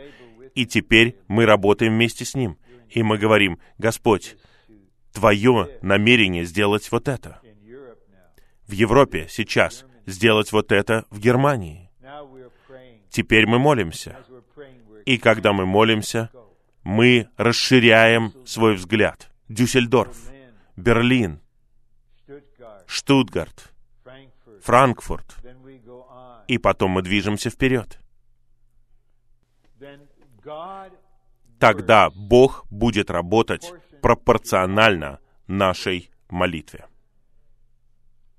[0.54, 2.58] И теперь мы работаем вместе с Ним.
[2.88, 4.36] И мы говорим, Господь,
[5.12, 7.40] Твое намерение сделать вот это.
[8.66, 11.90] В Европе сейчас сделать вот это в Германии.
[13.10, 14.24] Теперь мы молимся.
[15.04, 16.30] И когда мы молимся,
[16.84, 19.30] мы расширяем свой взгляд.
[19.48, 20.16] Дюссельдорф,
[20.76, 21.40] Берлин,
[22.86, 23.72] Штутгарт,
[24.62, 25.36] Франкфурт.
[26.46, 27.98] И потом мы движемся вперед.
[31.58, 36.86] Тогда Бог будет работать пропорционально нашей молитве.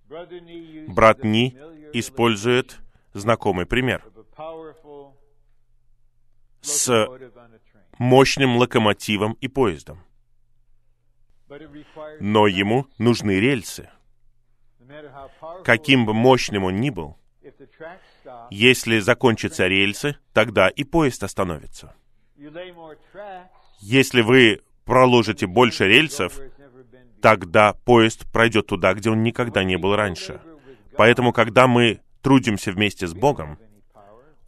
[0.07, 1.57] Брат Ни
[1.93, 2.79] использует
[3.13, 4.03] знакомый пример
[6.61, 7.07] с
[7.97, 10.03] мощным локомотивом и поездом.
[12.19, 13.89] Но ему нужны рельсы.
[15.63, 17.17] Каким бы мощным он ни был,
[18.49, 21.93] если закончатся рельсы, тогда и поезд остановится.
[23.79, 24.61] Если вы
[24.91, 26.37] проложите больше рельсов,
[27.21, 30.41] тогда поезд пройдет туда, где он никогда не был раньше.
[30.97, 33.57] Поэтому, когда мы трудимся вместе с Богом,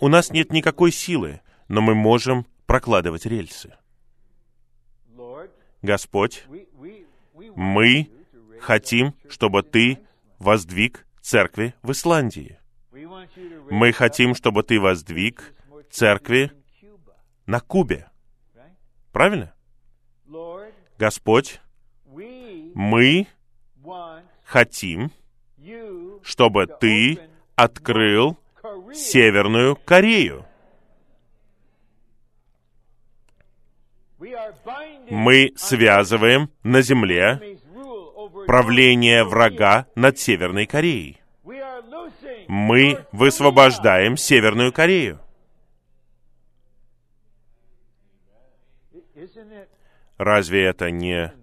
[0.02, 1.40] у нас нет никакой силы,
[1.70, 3.74] но мы можем прокладывать рельсы.
[5.82, 6.44] Господь,
[7.56, 8.10] мы
[8.60, 10.00] хотим, чтобы Ты
[10.40, 12.60] воздвиг церкви в Исландии.
[13.72, 15.56] Мы хотим, чтобы Ты воздвиг
[15.90, 16.52] церкви
[17.46, 18.10] на Кубе.
[19.14, 19.53] Правильно?
[21.04, 21.60] Господь,
[22.74, 23.28] мы
[24.46, 25.12] хотим,
[26.24, 27.20] чтобы Ты
[27.58, 28.38] открыл
[28.94, 30.46] Северную Корею.
[35.10, 37.60] мы связываем на земле
[38.48, 41.22] правление врага над Северной Кореей.
[42.48, 45.20] Мы высвобождаем Северную Корею.
[50.18, 51.34] Разве это не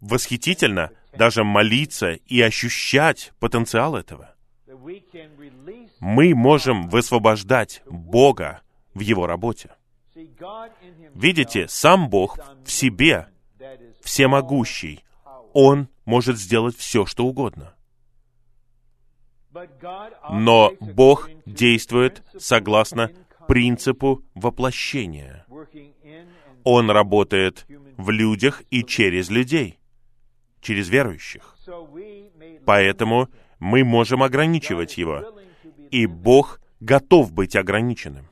[0.00, 4.34] восхитительно даже молиться и ощущать потенциал этого?
[6.00, 8.62] Мы можем высвобождать Бога
[8.94, 9.70] в Его работе.
[11.14, 13.28] Видите, сам Бог в себе
[14.02, 15.04] всемогущий.
[15.52, 17.74] Он может сделать все, что угодно.
[20.30, 23.10] Но Бог действует согласно
[23.48, 25.44] принципу воплощения.
[26.64, 29.80] Он работает в людях и через людей.
[30.60, 31.56] через верующих.
[32.64, 35.24] Поэтому мы можем ограничивать его,
[35.90, 38.28] и Бог готов быть ограниченным.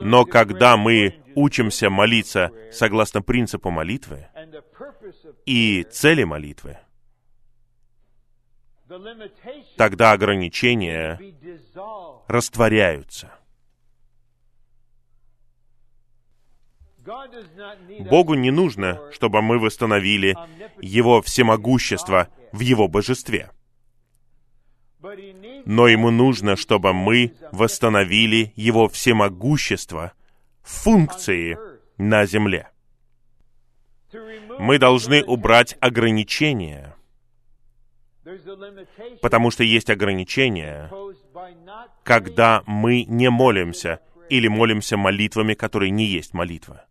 [0.00, 4.28] Но когда мы учимся молиться согласно принципу молитвы
[5.46, 6.78] и цели молитвы,
[9.76, 11.18] тогда ограничения
[12.28, 13.33] растворяются.
[18.00, 20.36] Богу не нужно, чтобы мы восстановили
[20.80, 23.50] Его всемогущество в Его божестве.
[25.66, 30.12] Но Ему нужно, чтобы мы восстановили Его всемогущество
[30.62, 31.58] в функции
[31.98, 32.70] на земле.
[34.58, 36.94] Мы должны убрать ограничения,
[39.20, 40.90] потому что есть ограничения,
[42.02, 44.00] когда мы не молимся
[44.30, 46.86] или молимся молитвами, которые не есть молитва.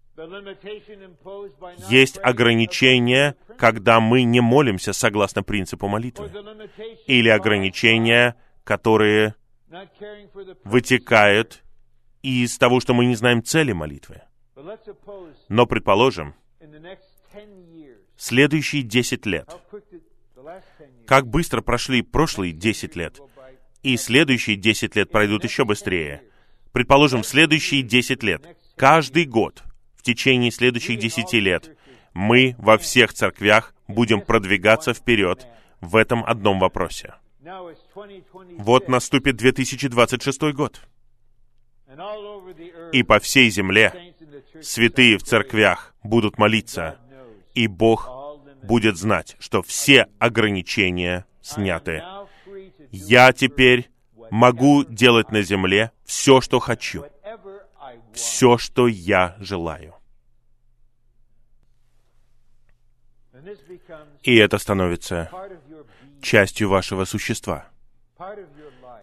[1.90, 6.32] Есть ограничения, когда мы не молимся согласно принципу молитвы.
[7.08, 9.36] Или ограничения, которые
[10.64, 11.64] вытекают
[12.22, 14.22] из того, что мы не знаем цели молитвы.
[15.50, 16.36] Но, предположим,
[18.16, 19.50] следующие десять лет,
[21.08, 23.20] как быстро прошли прошлые десять лет,
[23.82, 26.24] и следующие десять лет пройдут еще быстрее.
[26.72, 28.46] Предположим, следующие десять лет,
[28.76, 29.64] каждый год
[30.04, 31.78] в течение следующих десяти лет
[32.14, 35.48] мы во всех церквях будем продвигаться вперед
[35.80, 37.14] в этом одном вопросе.
[38.58, 40.82] Вот наступит 2026 год.
[42.92, 44.14] И по всей земле
[44.62, 47.00] святые в церквях будут молиться,
[47.54, 48.10] и Бог
[48.62, 52.04] будет знать, что все ограничения сняты.
[52.92, 53.90] Я теперь
[54.32, 57.06] могу делать на земле все, что хочу
[58.14, 59.96] все, что я желаю.
[64.24, 65.30] И это становится
[66.22, 67.68] частью вашего существа,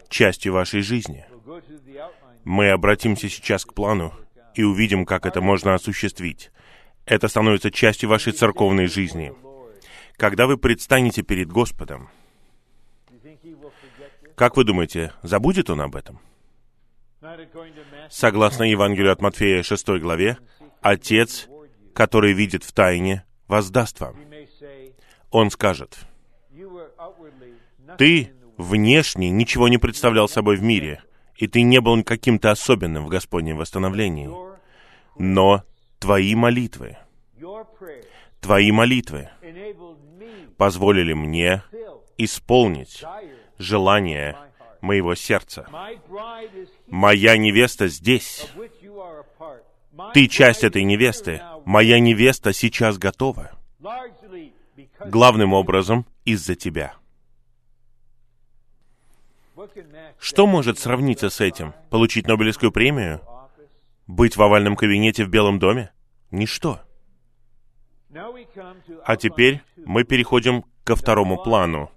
[0.09, 1.25] частью вашей жизни.
[2.43, 4.13] Мы обратимся сейчас к плану
[4.55, 6.51] и увидим, как это можно осуществить.
[7.05, 9.33] Это становится частью вашей церковной жизни.
[10.17, 12.09] Когда вы предстанете перед Господом,
[14.35, 16.19] как вы думаете, забудет Он об этом?
[18.11, 20.37] Согласно Евангелию от Матфея 6 главе,
[20.81, 21.47] Отец,
[21.93, 24.17] который видит в тайне, воздаст вам.
[25.29, 25.97] Он скажет,
[27.97, 31.01] «Ты внешне ничего не представлял собой в мире,
[31.37, 34.29] и ты не был каким-то особенным в Господнем восстановлении.
[35.17, 35.63] Но
[35.97, 36.97] твои молитвы,
[38.41, 39.29] твои молитвы
[40.57, 41.63] позволили мне
[42.17, 43.05] исполнить
[43.57, 44.35] желание
[44.81, 45.67] моего сердца.
[46.87, 48.47] Моя невеста здесь.
[50.13, 51.41] Ты часть этой невесты.
[51.65, 53.51] Моя невеста сейчас готова.
[55.05, 56.93] Главным образом из-за тебя.
[60.19, 61.73] Что может сравниться с этим?
[61.89, 63.21] Получить Нобелевскую премию?
[64.07, 65.91] Быть в овальном кабинете в Белом доме?
[66.31, 66.81] Ничто.
[69.05, 71.91] А теперь мы переходим ко второму плану.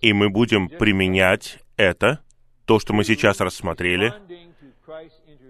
[0.00, 2.20] И мы будем применять это,
[2.66, 4.14] то, что мы сейчас рассмотрели,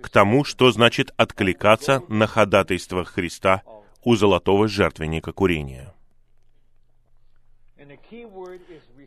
[0.02, 3.62] к тому, что значит откликаться на ходатайство Христа
[4.02, 5.92] у золотого жертвенника курения.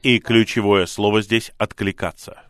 [0.03, 2.43] И ключевое слово здесь— «откликаться».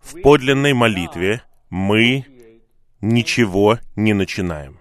[0.00, 2.24] В подлинной молитве мы
[3.00, 4.80] ничего не начинаем.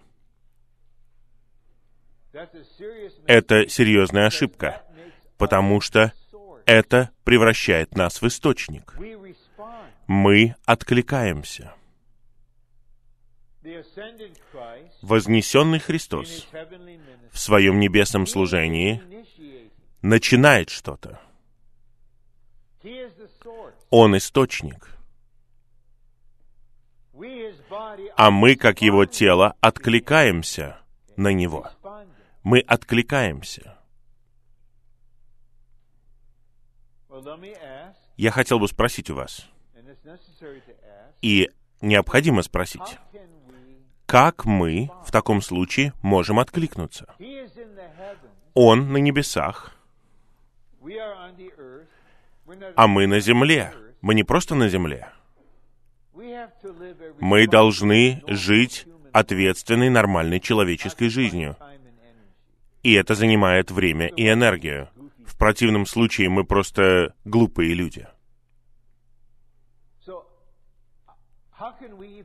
[3.26, 4.87] Это серьезная ошибка
[5.38, 6.14] потому что
[6.66, 8.94] это превращает нас в источник.
[10.08, 11.74] Мы откликаемся.
[15.02, 16.48] Вознесенный Христос
[17.32, 19.02] в своем небесном служении
[20.02, 21.20] начинает что-то.
[23.90, 24.98] Он источник.
[28.16, 30.80] А мы, как его тело, откликаемся
[31.16, 31.70] на него.
[32.44, 33.77] Мы откликаемся.
[38.16, 39.48] Я хотел бы спросить у вас,
[41.22, 41.50] и
[41.82, 42.98] необходимо спросить,
[44.06, 47.14] как мы в таком случае можем откликнуться?
[48.54, 49.76] Он на небесах,
[52.76, 53.74] а мы на земле.
[54.02, 55.10] Мы не просто на земле.
[57.20, 61.58] Мы должны жить ответственной, нормальной человеческой жизнью.
[62.84, 64.90] И это занимает время и энергию.
[65.38, 68.08] В противном случае мы просто глупые люди.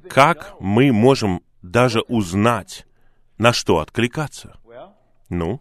[0.09, 2.87] Как мы можем даже узнать,
[3.37, 4.59] на что откликаться.
[5.29, 5.61] Ну,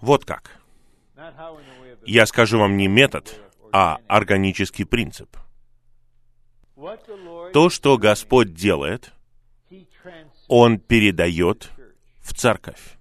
[0.00, 0.60] вот как.
[2.04, 3.40] Я скажу вам не метод,
[3.72, 5.36] а органический принцип.
[7.52, 9.12] То, что Господь делает,
[10.48, 11.70] Он передает
[12.20, 12.99] в церковь.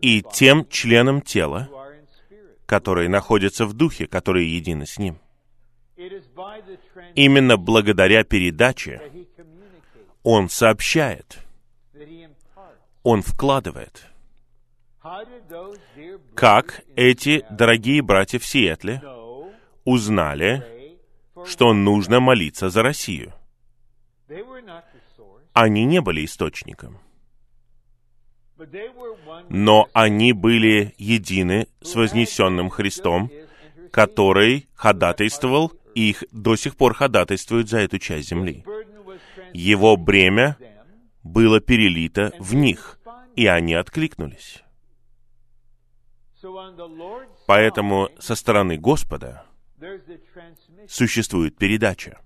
[0.00, 1.68] И тем членам тела,
[2.66, 5.18] которые находятся в духе, которые едины с Ним.
[7.14, 9.00] Именно благодаря передаче
[10.22, 11.38] Он сообщает,
[13.02, 14.06] Он вкладывает.
[16.34, 19.02] Как эти дорогие братья в Сиэтле
[19.84, 20.96] узнали,
[21.44, 23.32] что нужно молиться за Россию?
[25.52, 26.98] Они не были источником.
[29.48, 33.30] Но они были едины с вознесенным Христом,
[33.90, 38.64] который ходатайствовал их до сих пор ходатайствует за эту часть земли.
[39.52, 40.56] Его бремя
[41.22, 42.98] было перелито в них,
[43.36, 44.62] и они откликнулись.
[47.46, 49.46] Поэтому со стороны Господа
[50.88, 52.18] существует передача.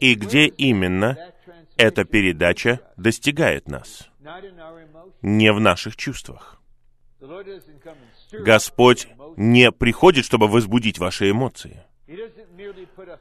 [0.00, 1.32] И где именно
[1.78, 4.10] эта передача достигает нас?
[5.22, 6.60] Не в наших чувствах.
[8.32, 11.84] Господь не приходит, чтобы возбудить ваши эмоции.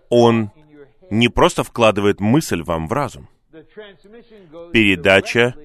[0.09, 0.51] Он
[1.09, 3.29] не просто вкладывает мысль вам в разум.
[4.73, 5.55] Передача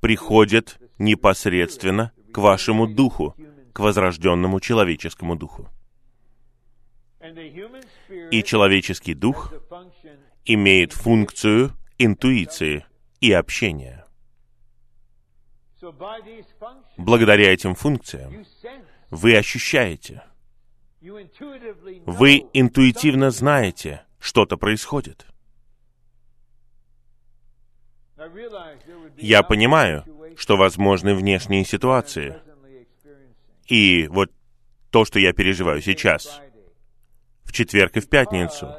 [0.00, 3.34] приходит непосредственно к вашему духу,
[3.72, 5.68] к возрожденному человеческому духу.
[8.30, 9.52] И человеческий дух
[10.44, 12.84] имеет функцию интуиции
[13.20, 14.04] и общения.
[16.96, 18.44] Благодаря этим функциям
[19.10, 20.22] вы ощущаете,
[21.00, 25.26] вы интуитивно знаете, что-то происходит.
[29.18, 30.04] Я понимаю,
[30.36, 32.40] что возможны внешние ситуации.
[33.66, 34.32] И вот
[34.90, 36.40] то, что я переживаю сейчас,
[37.44, 38.74] в четверг и в пятницу,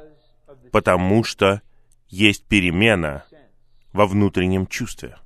[0.72, 1.61] потому что
[2.10, 3.26] есть перемена
[3.93, 5.18] во внутреннем чувстве.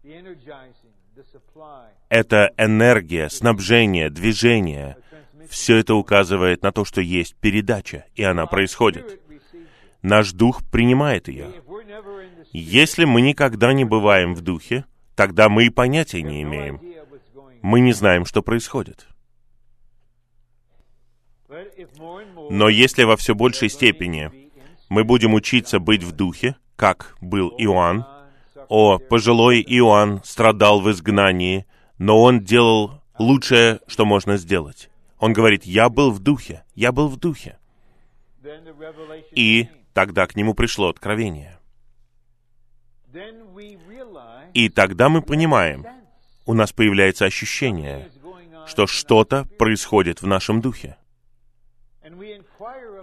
[2.10, 4.98] Это энергия, снабжение, движение.
[5.50, 9.22] Все это указывает на то, что есть передача, и она происходит.
[10.02, 11.54] Наш дух принимает ее.
[12.52, 16.82] Если мы никогда не бываем в духе, тогда мы и понятия не имеем.
[17.62, 19.08] Мы не знаем, что происходит.
[22.50, 24.32] Но если во все большей степени
[24.90, 28.08] мы будем учиться быть в духе, как был Иоанн,
[28.68, 31.68] о, пожилой Иоанн страдал в изгнании,
[32.00, 34.90] но он делал лучшее, что можно сделать.
[35.20, 37.60] Он говорит, я был в духе, я был в духе.
[39.30, 41.60] И тогда к нему пришло откровение.
[44.56, 45.86] И тогда мы понимаем,
[46.48, 48.10] у нас появляется ощущение,
[48.66, 50.98] что что-то происходит в нашем духе.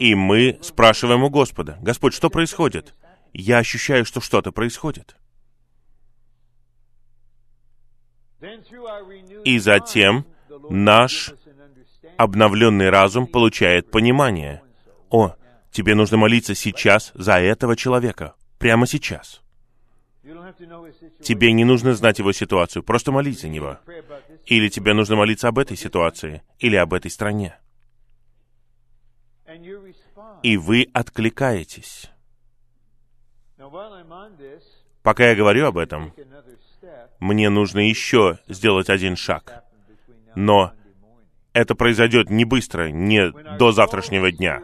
[0.01, 2.93] И мы спрашиваем у Господа, Господь, что происходит?
[3.41, 5.15] Я ощущаю, что что-то происходит.
[9.45, 10.27] И затем
[10.69, 11.33] наш
[12.17, 14.63] обновленный разум получает понимание.
[15.09, 15.37] О,
[15.71, 18.35] тебе нужно молиться сейчас за этого человека.
[18.59, 19.41] Прямо сейчас.
[21.23, 23.79] Тебе не нужно знать его ситуацию, просто молись за него.
[24.47, 27.57] Или тебе нужно молиться об этой ситуации, или об этой стране.
[30.43, 32.11] И вы откликаетесь.
[35.03, 36.13] Пока я говорю об этом,
[37.21, 39.65] мне нужно еще сделать один шаг.
[40.35, 40.73] Но
[41.53, 44.63] это произойдет не быстро, не до завтрашнего дня.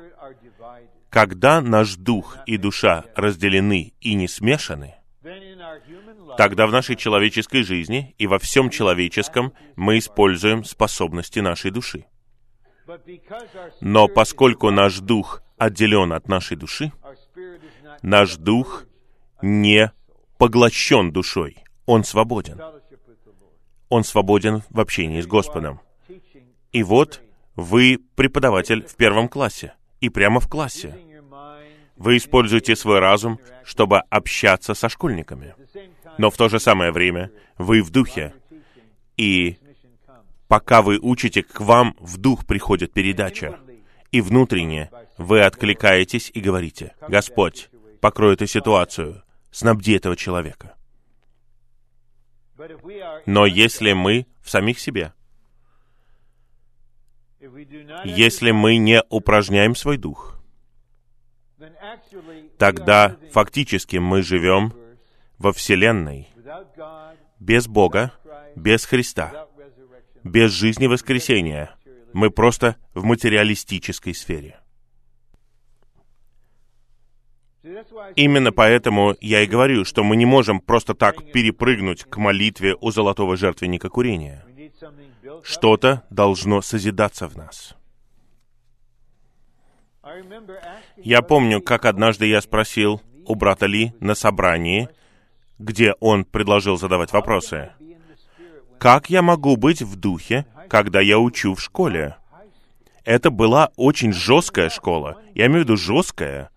[1.11, 4.95] Когда наш дух и душа разделены и не смешаны,
[6.37, 12.07] тогда в нашей человеческой жизни и во всем человеческом мы используем способности нашей души.
[13.81, 16.93] Но поскольку наш дух отделен от нашей души,
[18.03, 18.85] наш дух
[19.45, 19.93] не
[20.39, 21.59] поглощен душой.
[21.87, 22.61] Он свободен.
[23.91, 25.81] Он свободен в общении с Господом.
[26.73, 27.23] И вот
[27.55, 29.75] вы преподаватель в первом классе.
[30.01, 30.99] И прямо в классе.
[31.97, 35.55] Вы используете свой разум, чтобы общаться со школьниками.
[36.19, 38.35] Но в то же самое время вы в духе.
[39.17, 39.59] И
[40.49, 43.59] пока вы учите, к вам в дух приходит передача.
[44.11, 47.69] И внутренне вы откликаетесь и говорите, «Господь,
[48.01, 49.24] покрой эту ситуацию,
[49.55, 50.75] снабди этого человека».
[53.27, 55.13] Но если мы в самих себе,
[58.05, 60.41] если мы не упражняем свой дух,
[62.59, 64.73] тогда фактически мы живем
[65.39, 66.29] во Вселенной
[67.41, 68.13] без Бога,
[68.57, 69.49] без Христа,
[70.23, 71.75] без жизни воскресения.
[72.13, 74.61] Мы просто в материалистической сфере.
[78.15, 82.91] Именно поэтому я и говорю, что мы не можем просто так перепрыгнуть к молитве у
[82.91, 84.45] золотого жертвенника курения.
[85.43, 87.75] Что-то должно созидаться в нас.
[90.97, 94.91] Я помню, как однажды я спросил у брата Ли на собрании,
[95.59, 97.71] где он предложил задавать вопросы.
[98.79, 102.17] Как я могу быть в духе, когда я учу в школе?
[103.05, 105.23] Это была очень жесткая школа.
[105.35, 106.51] Я имею в виду жесткая.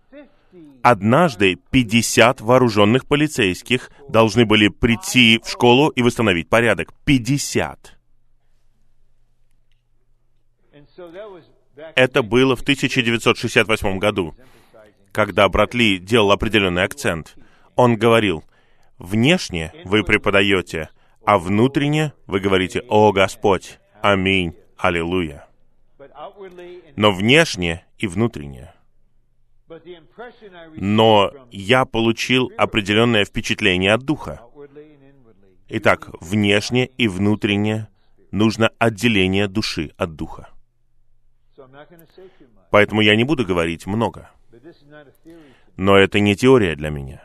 [0.90, 6.94] Однажды 50 вооруженных полицейских должны были прийти в школу и восстановить порядок.
[7.04, 7.98] 50.
[11.94, 14.34] Это было в 1968 году,
[15.12, 17.36] когда брат Ли делал определенный акцент.
[17.76, 18.42] Он говорил,
[18.96, 20.88] внешне вы преподаете,
[21.22, 23.78] а внутренне вы говорите «О Господь!
[24.00, 24.54] Аминь!
[24.78, 25.46] Аллилуйя!»
[26.96, 28.72] Но внешне и внутренне.
[30.76, 34.40] Но я получил определенное впечатление от Духа.
[35.68, 37.88] Итак, внешне и внутренне
[38.30, 40.48] нужно отделение души от Духа.
[42.70, 44.30] Поэтому я не буду говорить много.
[45.76, 47.22] Но это не теория для меня.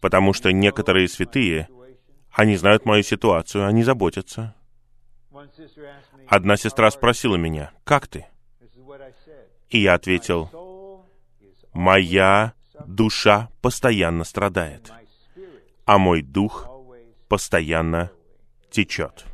[0.00, 1.68] Потому что некоторые святые,
[2.32, 4.54] они знают мою ситуацию, они заботятся.
[6.26, 8.26] Одна сестра спросила меня, «Как ты?»
[9.70, 10.50] И я ответил,
[11.72, 12.54] «Моя
[12.86, 14.92] душа постоянно страдает,
[15.84, 16.68] а мой дух
[17.28, 18.10] постоянно
[18.70, 19.24] течет».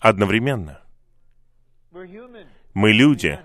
[0.00, 0.80] Одновременно.
[2.74, 3.38] Мы люди.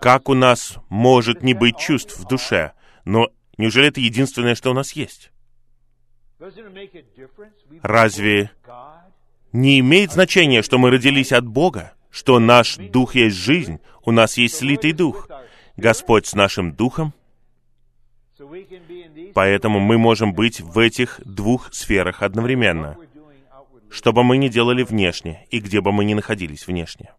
[0.00, 2.72] Как у нас может не быть чувств в душе?
[3.04, 5.32] Но неужели это единственное, что у нас есть?
[7.82, 8.50] Разве
[9.52, 14.38] не имеет значения, что мы родились от Бога, что наш дух есть жизнь, у нас
[14.38, 15.28] есть слитый дух,
[15.76, 17.12] Господь с нашим духом,
[19.34, 22.96] поэтому мы можем быть в этих двух сферах одновременно,
[23.90, 27.12] что бы мы ни делали внешне и где бы мы ни находились внешне.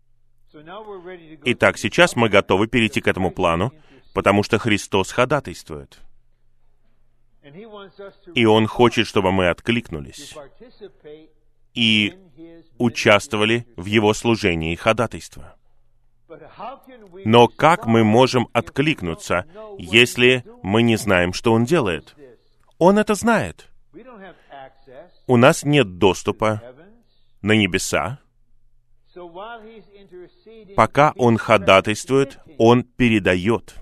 [1.43, 3.73] Итак, сейчас мы готовы перейти к этому плану,
[4.13, 5.99] потому что Христос ходатайствует.
[8.33, 10.33] И Он хочет, чтобы мы откликнулись
[11.75, 12.13] и
[12.77, 15.55] участвовали в Его служении и ходатайства.
[17.23, 19.45] Но как мы можем откликнуться,
[19.77, 22.15] если мы не знаем, что Он делает?
[22.77, 23.69] Он это знает.
[25.27, 26.61] У нас нет доступа
[27.41, 28.19] на небеса,
[30.75, 33.75] Пока он ходатайствует, он передает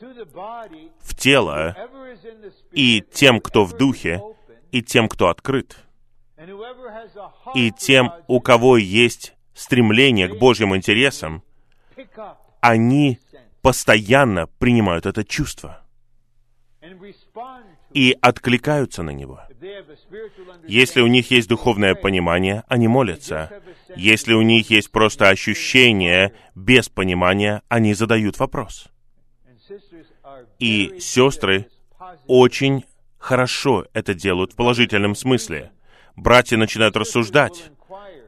[0.00, 1.76] в тело
[2.72, 4.20] и тем, кто в духе,
[4.72, 5.76] и тем, кто открыт,
[7.54, 11.42] и тем, у кого есть стремление к Божьим интересам,
[12.60, 13.18] они
[13.62, 15.82] постоянно принимают это чувство
[17.92, 19.40] и откликаются на него.
[20.66, 23.50] Если у них есть духовное понимание, они молятся.
[23.96, 28.88] Если у них есть просто ощущение без понимания, они задают вопрос.
[30.58, 31.68] И сестры
[32.26, 32.84] очень
[33.18, 35.72] хорошо это делают в положительном смысле.
[36.18, 37.70] Братья начинают рассуждать,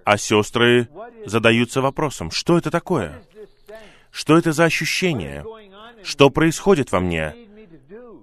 [0.04, 0.88] а сестры
[1.26, 3.20] задаются вопросом, что это такое?
[4.12, 5.44] Что это за ощущение?
[6.04, 7.34] Что происходит во мне?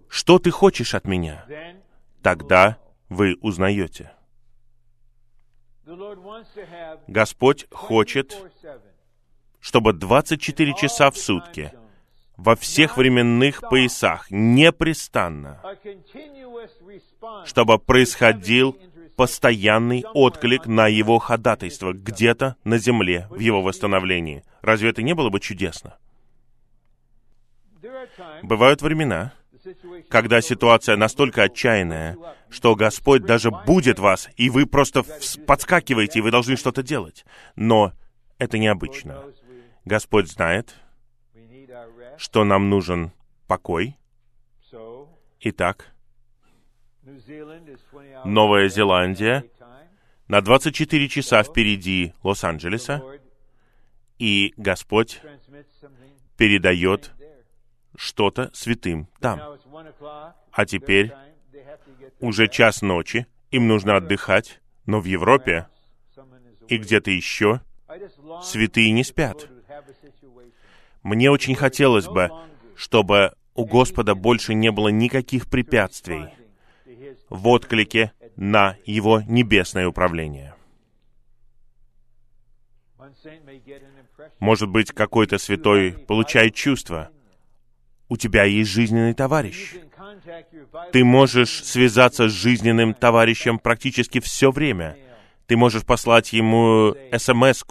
[0.08, 1.46] Что ты хочешь от меня?
[2.24, 2.78] Тогда
[3.10, 4.12] вы узнаете.
[7.08, 8.38] Господь хочет,
[9.60, 11.74] чтобы 24 часа в сутки,
[12.38, 15.62] во всех временных поясах, непрестанно,
[17.46, 18.78] чтобы происходил
[19.18, 24.44] постоянный отклик на его ходатайство где-то на земле в его восстановлении.
[24.62, 25.98] Разве это не было бы чудесно?
[28.44, 29.34] Бывают времена,
[30.08, 32.16] когда ситуация настолько отчаянная,
[32.50, 35.04] что Господь даже будет вас, и вы просто
[35.46, 37.26] подскакиваете, и вы должны что-то делать.
[37.56, 37.94] Но
[38.38, 39.24] это необычно.
[39.84, 40.76] Господь знает,
[42.18, 43.12] что нам нужен
[43.48, 43.98] покой.
[45.40, 45.92] Итак,
[48.26, 49.44] Новая Зеландия
[50.28, 53.02] на 24 часа впереди Лос-Анджелеса,
[54.20, 55.22] и Господь
[56.38, 57.14] передает
[57.96, 59.42] что-то святым там.
[60.52, 61.14] А теперь
[62.20, 65.68] уже час ночи, им нужно отдыхать, но в Европе
[66.68, 67.62] и где-то еще
[68.44, 69.48] святые не спят.
[71.04, 72.30] Мне очень хотелось бы,
[72.76, 76.28] чтобы у Господа больше не было никаких препятствий
[77.30, 80.56] в отклике на Его небесное управление.
[84.40, 87.10] Может быть, какой-то святой получает чувство.
[88.10, 89.76] У тебя есть жизненный товарищ.
[90.92, 94.98] Ты можешь связаться с жизненным товарищем практически все время.
[95.48, 97.64] Ты можешь послать ему смс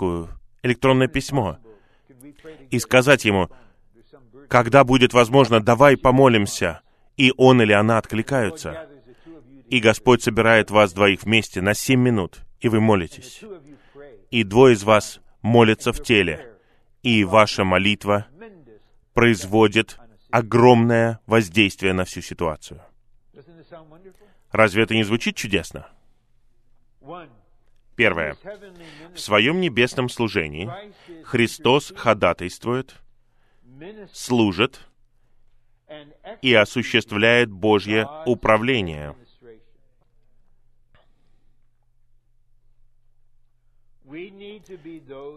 [0.62, 1.59] электронное письмо
[2.70, 3.50] и сказать ему,
[4.48, 6.80] когда будет возможно, давай помолимся,
[7.16, 8.88] и он или она откликаются.
[9.68, 13.42] И Господь собирает вас двоих вместе на семь минут, и вы молитесь.
[14.30, 16.54] И двое из вас молятся в теле,
[17.02, 18.26] и ваша молитва
[19.14, 19.98] производит
[20.30, 22.82] огромное воздействие на всю ситуацию.
[24.50, 25.88] Разве это не звучит чудесно?
[27.96, 28.36] Первое.
[29.14, 30.70] В своем небесном служении
[31.24, 32.94] Христос ходатайствует,
[34.12, 34.80] служит
[36.42, 39.16] и осуществляет Божье управление.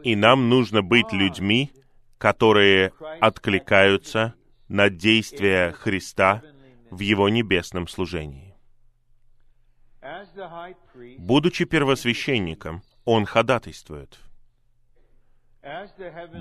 [0.03, 1.71] И нам нужно быть людьми,
[2.17, 4.35] которые откликаются
[4.67, 6.43] на действия Христа
[6.91, 8.55] в Его небесном служении.
[11.17, 14.19] Будучи первосвященником, он ходатайствует.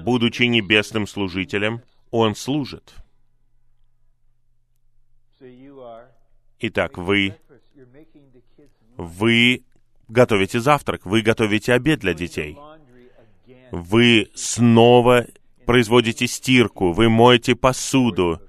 [0.04, 2.94] Будучи небесным служителем, он служит.
[6.60, 7.36] Итак, вы,
[8.96, 9.64] вы
[10.08, 12.58] готовите завтрак, вы готовите обед для детей.
[13.70, 15.26] Вы снова
[15.66, 18.40] производите стирку, вы моете посуду.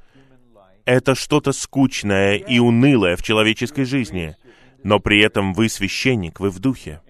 [0.86, 4.36] Это что-то скучное и унылое в человеческой жизни—
[4.84, 7.02] но при этом вы священник, вы в духе.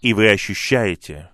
[0.00, 1.30] И вы ощущаете,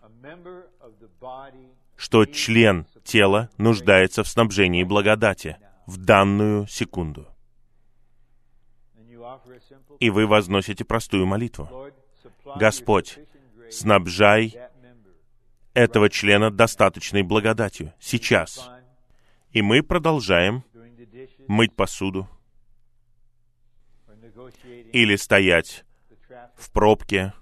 [1.97, 5.57] что член тела нуждается в снабжении благодати
[5.87, 7.29] в данную секунду.
[9.99, 11.69] И вы возносите простую молитву.
[12.57, 13.19] Господь,
[13.71, 14.57] снабжай
[15.75, 18.69] этого члена достаточной благодатью сейчас.
[19.53, 20.65] И мы продолжаем
[21.47, 22.29] мыть посуду,
[24.93, 25.85] или стоять
[26.57, 27.33] в пробке,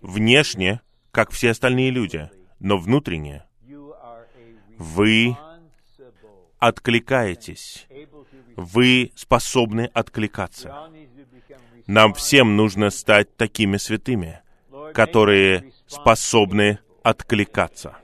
[0.00, 0.80] внешне,
[1.10, 3.44] как все остальные люди, но внутренне
[4.78, 5.36] вы
[6.58, 7.86] откликаетесь,
[8.56, 10.90] вы способны откликаться.
[11.90, 14.38] Нам всем нужно стать такими святыми,
[14.94, 17.96] которые способны откликаться.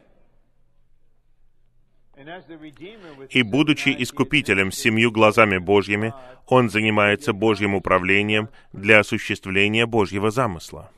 [3.31, 6.13] И будучи искупителем с семью глазами Божьими,
[6.49, 10.91] он занимается Божьим управлением для осуществления Божьего замысла.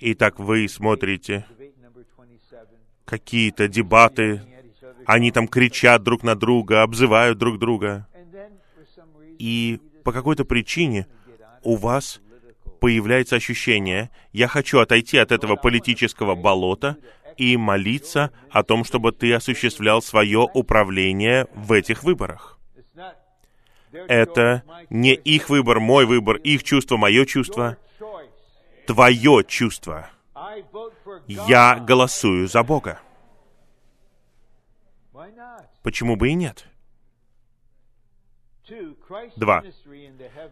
[0.00, 1.46] Итак, вы смотрите
[3.04, 4.42] какие-то дебаты,
[5.04, 8.08] они там кричат друг на друга, обзывают друг друга.
[9.38, 11.06] И по какой-то причине
[11.66, 12.20] у вас
[12.80, 16.96] появляется ощущение, я хочу отойти от этого политического болота
[17.36, 22.58] и молиться о том, чтобы ты осуществлял свое управление в этих выборах.
[23.92, 27.76] Это не их выбор, мой выбор, их чувство, мое чувство,
[28.86, 30.08] твое чувство.
[31.26, 33.00] Я голосую за Бога.
[35.82, 36.66] Почему бы и нет?
[39.36, 39.62] Два.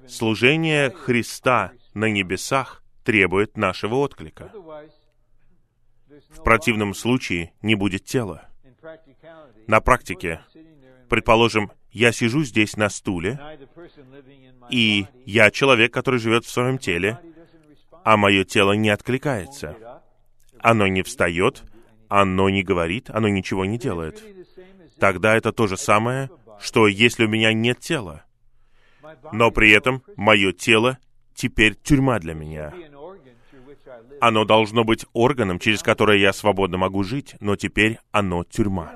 [0.06, 4.50] Служение Христа на небесах требует нашего отклика.
[6.30, 8.48] В противном случае не будет тела.
[9.66, 10.40] На практике,
[11.08, 13.38] предположим, я сижу здесь на стуле,
[14.70, 17.18] и я человек, который живет в своем теле,
[18.04, 20.02] а мое тело не откликается.
[20.58, 21.62] Оно не встает,
[22.08, 24.22] оно не говорит, оно ничего не делает.
[24.98, 28.23] Тогда это то же самое, что если у меня нет тела,
[29.32, 30.98] но при этом мое тело
[31.34, 32.72] теперь тюрьма для меня.
[34.20, 38.92] Оно должно быть органом, через которое я свободно могу жить, но теперь оно тюрьма.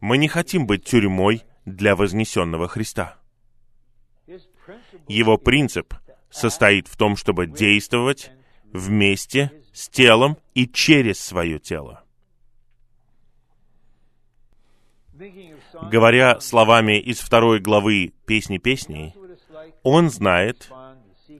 [0.00, 3.16] Мы не хотим быть тюрьмой для вознесенного Христа.
[5.08, 5.94] Его принцип
[6.30, 8.30] состоит в том, чтобы действовать
[8.72, 12.04] вместе с телом и через свое тело.
[15.82, 19.14] Говоря словами из второй главы «Песни песней»,
[19.82, 20.70] он знает,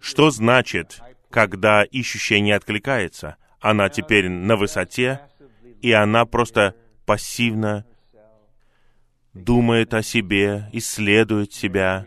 [0.01, 1.01] что значит
[1.35, 3.37] когда ищущая не откликается.
[3.59, 5.21] Она теперь на высоте,
[5.83, 6.77] и она просто
[7.07, 7.85] пассивно
[9.33, 12.07] думает о себе, исследует себя,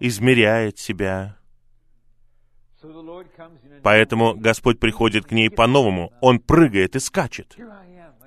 [0.00, 1.36] измеряет себя.
[3.84, 6.12] Поэтому Господь приходит к ней по-новому.
[6.20, 7.56] Он прыгает и скачет.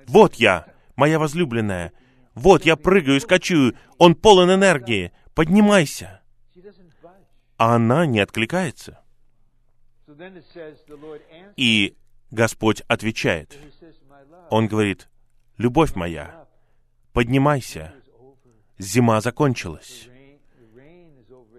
[0.06, 0.66] Вот я,
[0.96, 1.92] моя возлюбленная.
[2.34, 3.72] Вот я прыгаю и скачу.
[3.98, 5.12] Он полон энергии.
[5.34, 6.20] Поднимайся.
[7.56, 9.00] А она не откликается.
[11.56, 11.96] И
[12.30, 13.56] Господь отвечает.
[14.50, 15.08] Он говорит,
[15.56, 16.46] «Любовь моя,
[17.12, 17.94] поднимайся.
[18.78, 20.08] Зима закончилась.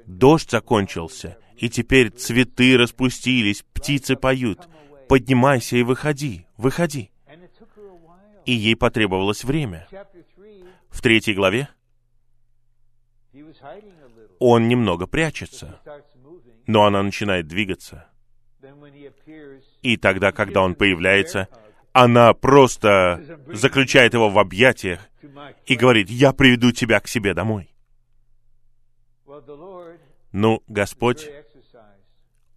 [0.05, 4.67] Дождь закончился, и теперь цветы распустились, птицы поют.
[5.07, 7.11] Поднимайся и выходи, выходи.
[8.45, 9.87] И ей потребовалось время.
[10.89, 11.69] В третьей главе
[14.39, 15.79] он немного прячется,
[16.67, 18.07] но она начинает двигаться.
[19.81, 21.47] И тогда, когда он появляется,
[21.93, 24.99] она просто заключает его в объятиях
[25.65, 27.73] и говорит, «Я приведу тебя к себе домой».
[30.31, 31.29] Ну, Господь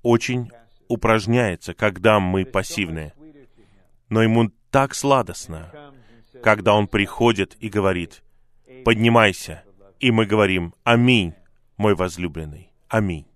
[0.03, 0.51] очень
[0.89, 3.13] упражняется, когда мы пассивны.
[4.09, 5.95] Но ему так сладостно,
[6.43, 8.23] когда он приходит и говорит,
[8.85, 9.65] «Поднимайся».
[10.01, 11.35] И мы говорим, «Аминь,
[11.77, 13.27] мой возлюбленный, аминь».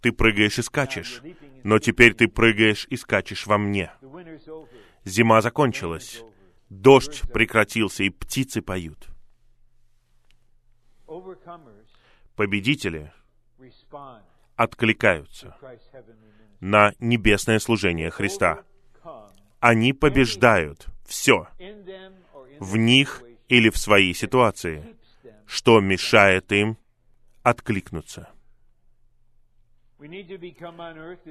[0.00, 1.22] Ты прыгаешь и скачешь,
[1.62, 3.90] но теперь ты прыгаешь и скачешь во мне.
[5.04, 6.22] Зима закончилась,
[6.68, 9.08] дождь прекратился, и птицы поют.
[12.36, 13.12] Победители
[14.56, 15.56] откликаются
[16.60, 18.64] на небесное служение Христа.
[19.64, 21.48] Они побеждают все
[22.60, 24.84] в них или в своей ситуации,
[25.46, 26.76] что мешает им
[27.42, 28.28] откликнуться.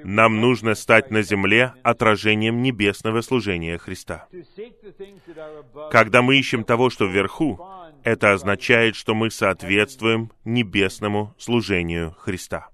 [0.03, 4.27] Нам нужно стать на земле отражением небесного служения Христа.
[5.91, 7.63] Когда мы ищем того, что вверху,
[8.03, 12.71] это означает, что мы соответствуем небесному служению Христа.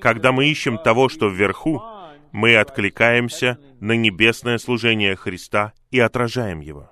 [0.00, 1.82] Когда мы ищем того, что вверху,
[2.34, 6.90] мы откликаемся на небесное служение Христа и отражаем его.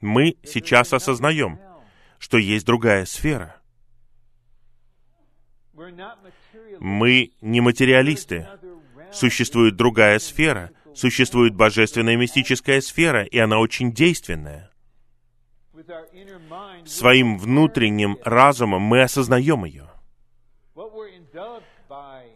[0.00, 1.60] Мы сейчас осознаем,
[2.18, 3.54] что есть другая сфера.
[6.80, 8.48] Мы не материалисты.
[9.12, 14.72] Существует другая сфера, существует божественная мистическая сфера, и она очень действенная.
[16.84, 19.87] Своим внутренним разумом мы осознаем ее.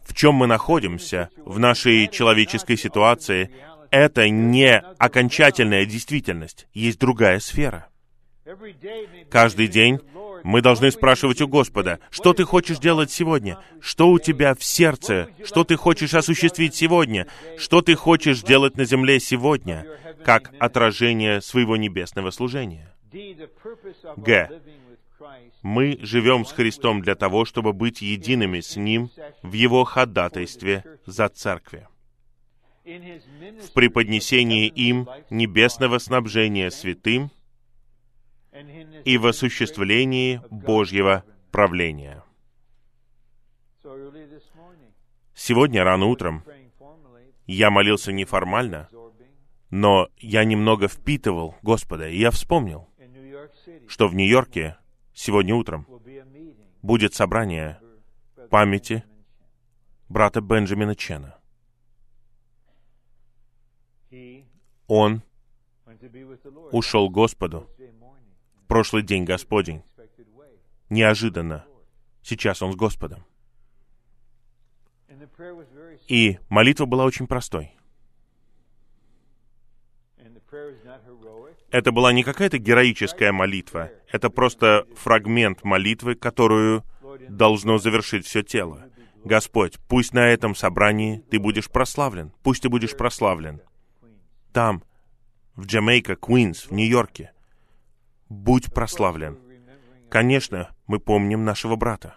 [0.05, 3.51] В чем мы находимся в нашей человеческой ситуации,
[3.91, 7.89] это не окончательная действительность, есть другая сфера.
[9.31, 10.01] Каждый день
[10.43, 13.59] мы должны спрашивать у Господа, что ты хочешь делать сегодня?
[13.81, 15.29] Что у тебя в сердце?
[15.45, 17.29] Что ты хочешь осуществить сегодня?
[17.57, 19.87] Что ты хочешь делать на земле сегодня,
[20.25, 22.93] как отражение своего небесного служения?
[24.17, 24.61] Г.
[25.63, 29.11] Мы живем с Христом для того, чтобы быть едиными с Ним
[29.43, 31.87] в Его ходатайстве за церкви.
[32.85, 37.31] В преподнесении им небесного снабжения святым—
[39.05, 42.23] и в осуществлении Божьего правления.
[45.35, 46.45] Сегодня рано утром
[47.47, 48.89] я молился неформально,
[49.71, 52.89] но я немного впитывал Господа, и я вспомнил,
[53.89, 54.77] что в Нью-Йорке
[55.15, 55.87] сегодня утром
[56.83, 57.81] будет собрание
[58.51, 59.05] памяти
[60.09, 61.39] брата Бенджамина Чена.
[64.87, 65.23] Он
[66.71, 67.69] ушел к Господу
[68.73, 69.83] прошлый день Господень.
[70.89, 71.67] Неожиданно.
[72.23, 73.27] Сейчас он с Господом.
[76.09, 77.77] И молитва была очень простой.
[81.73, 86.85] Это была не какая-то героическая молитва, это просто фрагмент молитвы, которую
[87.31, 88.91] должно завершить все тело.
[89.25, 93.63] Господь, пусть на этом собрании ты будешь прославлен, пусть ты будешь прославлен.
[94.53, 94.83] Там,
[95.57, 97.33] в Джамайка, Куинс, в Нью-Йорке,
[98.29, 99.39] будь прославлен.
[100.11, 102.17] Конечно, мы помним нашего брата.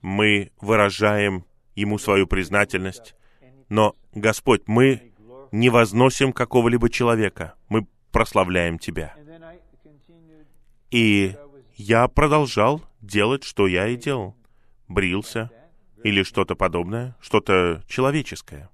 [0.00, 3.14] Мы выражаем ему свою признательность,
[3.68, 5.13] но, Господь, мы
[5.54, 9.14] не возносим какого-либо человека, мы прославляем Тебя.
[10.90, 11.36] И
[11.76, 14.34] я продолжал делать, что я и делал.
[14.88, 15.50] Брился
[16.02, 18.68] или что-то подобное, что-то человеческое.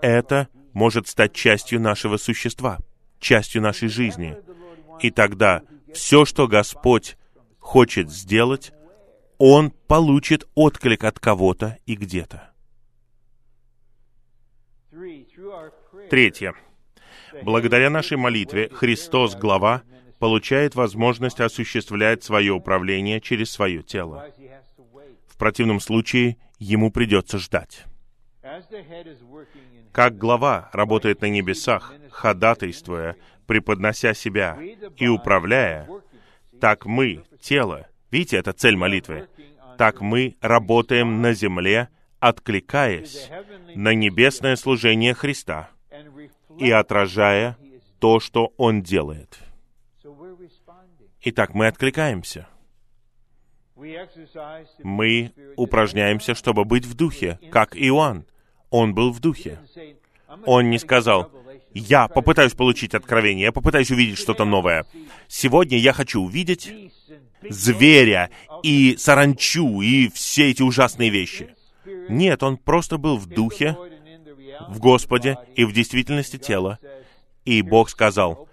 [0.00, 2.78] Это может стать частью нашего существа,
[3.18, 4.36] частью нашей жизни.
[5.00, 7.16] И тогда все, что Господь
[7.58, 8.72] хочет сделать,
[9.38, 12.53] Он получит отклик от кого-то и где-то.
[16.10, 16.54] Третье.
[17.42, 19.82] Благодаря нашей молитве Христос, глава,
[20.18, 24.26] получает возможность осуществлять свое управление через свое тело.
[25.26, 27.84] В противном случае ему придется ждать.
[29.92, 34.58] Как глава работает на небесах, ходатайствуя, преподнося себя
[34.96, 35.88] и управляя,
[36.60, 39.28] так мы, тело, видите, это цель молитвы,
[39.76, 41.88] так мы работаем на земле,
[42.20, 43.28] откликаясь
[43.74, 45.70] на небесное служение Христа
[46.58, 47.56] и отражая
[47.98, 49.38] то, что Он делает.
[51.22, 52.48] Итак, мы откликаемся.
[54.82, 58.26] Мы упражняемся, чтобы быть в духе, как Иоанн.
[58.70, 59.58] Он был в духе.
[60.46, 61.30] Он не сказал,
[61.72, 64.86] я попытаюсь получить откровение, я попытаюсь увидеть что-то новое.
[65.28, 66.72] Сегодня я хочу увидеть
[67.48, 68.30] зверя
[68.62, 71.54] и саранчу и все эти ужасные вещи.
[72.08, 73.76] Нет, он просто был в духе,
[74.68, 76.78] в Господе и в действительности тела.
[77.44, 78.48] И Бог сказал,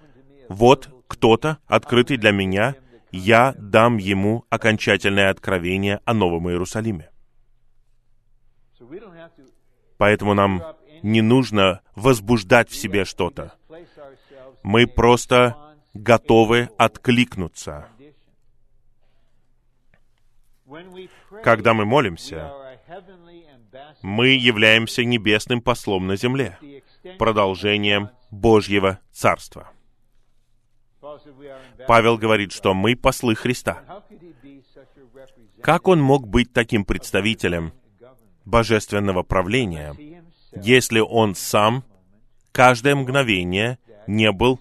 [0.49, 2.75] вот кто-то, открытый для меня,
[3.11, 7.09] я дам ему окончательное откровение о Новом Иерусалиме.
[9.97, 10.63] Поэтому нам
[11.03, 13.53] не нужно возбуждать в себе что-то.
[14.63, 15.55] Мы просто
[15.93, 17.87] готовы откликнуться.
[21.43, 22.51] Когда мы молимся,
[24.01, 26.57] мы являемся небесным послом на земле,
[27.17, 29.71] продолжением Божьего Царства.
[31.87, 33.83] Павел говорит, что мы послы Христа.
[35.61, 37.73] Как он мог быть таким представителем
[38.45, 39.95] божественного правления,
[40.51, 41.83] если он сам
[42.51, 43.77] каждое мгновение
[44.07, 44.59] не был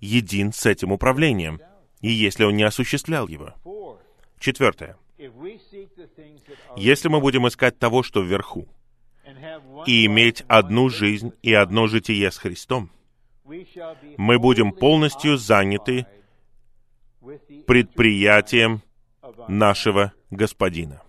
[0.00, 1.60] един с этим управлением,
[2.00, 3.54] и если он не осуществлял его?
[4.38, 4.96] Четвертое.
[6.76, 8.68] Если мы будем искать того, что вверху,
[9.86, 12.90] и иметь одну жизнь и одно житие с Христом,
[13.44, 16.06] мы будем полностью заняты
[17.66, 18.82] предприятием
[19.48, 21.02] нашего Господина.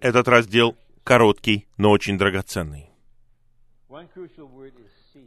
[0.00, 2.90] Этот раздел короткий, но очень драгоценный.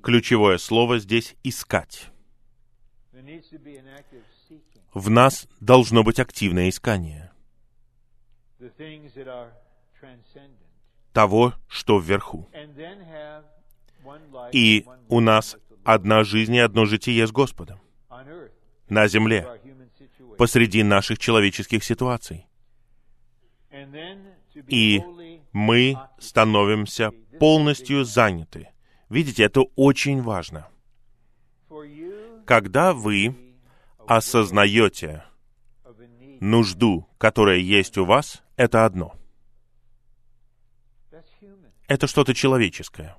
[0.02, 2.10] Ключевое слово здесь «искать».
[4.94, 7.32] В нас должно быть активное искание
[11.12, 12.50] того, что вверху.
[14.52, 17.80] И у нас одна жизнь и одно житие с Господом
[18.90, 19.48] на земле,
[20.38, 22.48] посреди наших человеческих ситуаций.
[24.68, 25.02] И
[25.52, 28.70] мы становимся полностью заняты.
[29.10, 30.68] Видите, это очень важно.
[32.46, 33.53] Когда вы
[34.08, 35.24] осознаете
[36.40, 39.16] нужду, которая есть у вас, это одно.
[41.88, 43.16] Это что-то человеческое.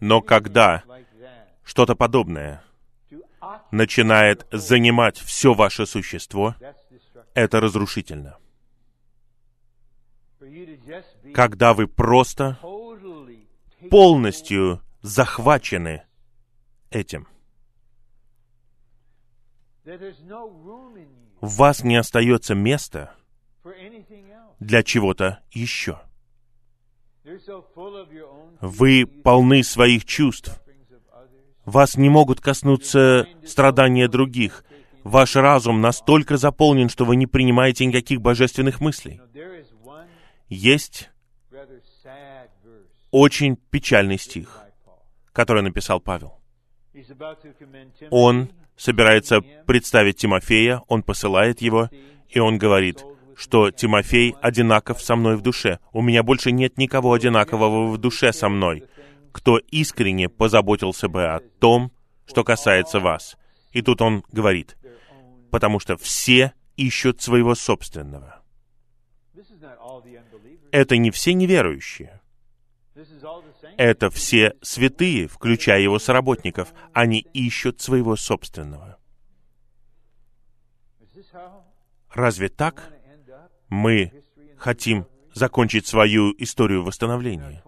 [0.00, 0.84] Но когда
[1.64, 2.62] что-то подобное
[3.70, 6.54] начинает занимать все ваше существо,
[7.34, 8.38] это разрушительно.
[11.32, 12.58] Когда вы просто
[13.90, 16.04] полностью захвачены
[16.90, 17.28] этим.
[19.84, 23.14] В вас не остается места
[24.58, 26.00] для чего-то еще.
[28.60, 30.60] Вы полны своих чувств.
[31.66, 34.64] Вас не могут коснуться страдания других.
[35.02, 39.20] Ваш разум настолько заполнен, что вы не принимаете никаких божественных мыслей.
[40.48, 41.10] Есть
[43.10, 44.62] очень печальный стих,
[45.32, 46.40] который написал Павел.
[48.10, 51.88] Он собирается представить Тимофея, он посылает его,
[52.28, 53.04] и он говорит,
[53.36, 55.78] что Тимофей одинаков со мной в душе.
[55.92, 58.84] У меня больше нет никого одинакового в душе со мной,
[59.32, 61.92] кто искренне позаботился бы о том,
[62.26, 63.36] что касается вас.
[63.72, 64.76] И тут он говорит,
[65.50, 68.42] потому что все ищут своего собственного.
[70.70, 72.20] Это не все неверующие.
[73.76, 76.72] Это все святые, включая его соработников.
[76.92, 78.98] Они ищут своего собственного.
[82.12, 82.92] Разве так
[83.68, 84.12] мы
[84.56, 87.62] хотим закончить свою историю восстановления?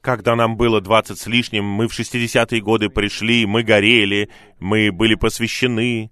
[0.00, 4.28] Когда нам было двадцать с лишним, мы в 60-е годы пришли, мы горели,
[4.60, 6.10] мы были посвящены,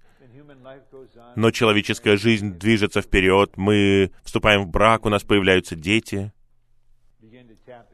[1.35, 6.33] но человеческая жизнь движется вперед, мы вступаем в брак, у нас появляются дети—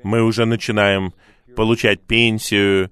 [0.03, 1.13] мы уже начинаем
[1.55, 2.91] получать пенсию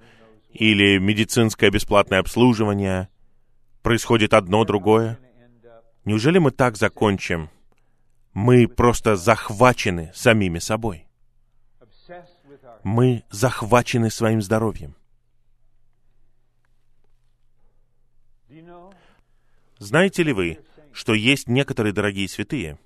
[0.51, 3.09] или медицинское бесплатное обслуживание.
[3.81, 5.19] Происходит одно, другое.
[6.05, 7.49] Неужели мы так закончим?
[8.34, 11.07] Мы просто захвачены самими собой.
[12.84, 14.95] Мы захвачены своим здоровьем.
[19.79, 20.59] Знаете ли вы,
[20.91, 22.79] что есть некоторые дорогие святые,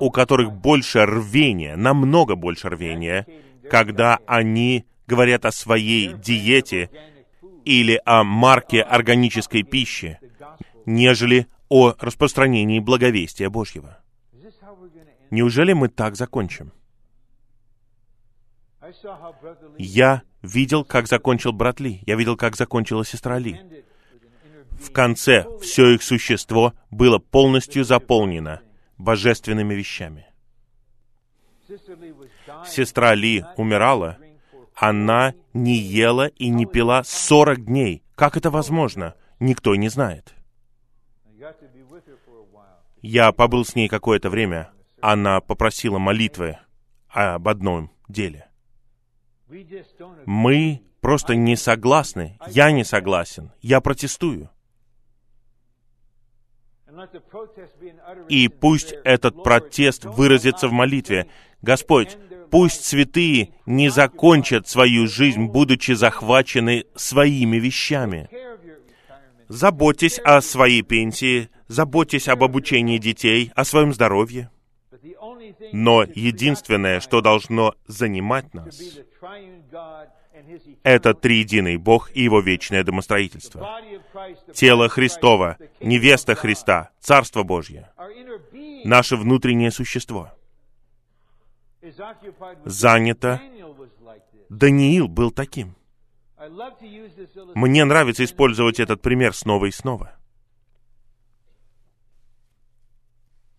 [0.00, 3.26] у которых больше рвения, намного больше рвения,
[3.70, 6.90] когда они говорят о своей диете
[7.64, 10.18] или о марке органической пищи,
[10.84, 13.98] нежели о распространении благовестия Божьего.
[15.30, 16.72] Неужели мы так закончим?
[19.78, 22.02] Я видел, как закончил брат Ли.
[22.06, 23.60] Я видел, как закончила сестра Ли.
[24.78, 28.60] В конце все их существо было полностью заполнено
[28.98, 30.26] божественными вещами.
[32.66, 34.18] Сестра Ли умирала,
[34.74, 38.02] она не ела и не пила 40 дней.
[38.14, 39.14] Как это возможно?
[39.40, 40.34] Никто не знает.
[43.02, 44.70] Я побыл с ней какое-то время.
[45.00, 46.58] Она попросила молитвы
[47.08, 48.48] об одном деле.
[50.26, 52.38] Мы просто не согласны.
[52.48, 53.52] Я не согласен.
[53.62, 54.50] Я протестую.
[58.28, 61.26] И пусть этот протест выразится в молитве.
[61.62, 62.16] Господь,
[62.50, 68.28] пусть святые не закончат свою жизнь, будучи захвачены своими вещами.
[69.48, 74.50] Заботьтесь о своей пенсии, заботьтесь об обучении детей, о своем здоровье.
[75.72, 78.80] Но единственное, что должно занимать нас,
[80.82, 83.80] это триединый Бог и Его вечное домостроительство.
[84.54, 87.90] Тело Христова, невеста Христа, Царство Божье,
[88.84, 90.32] наше внутреннее существо
[92.64, 93.40] занято.
[94.48, 95.74] Даниил был таким.
[97.54, 100.12] Мне нравится использовать этот пример снова и снова.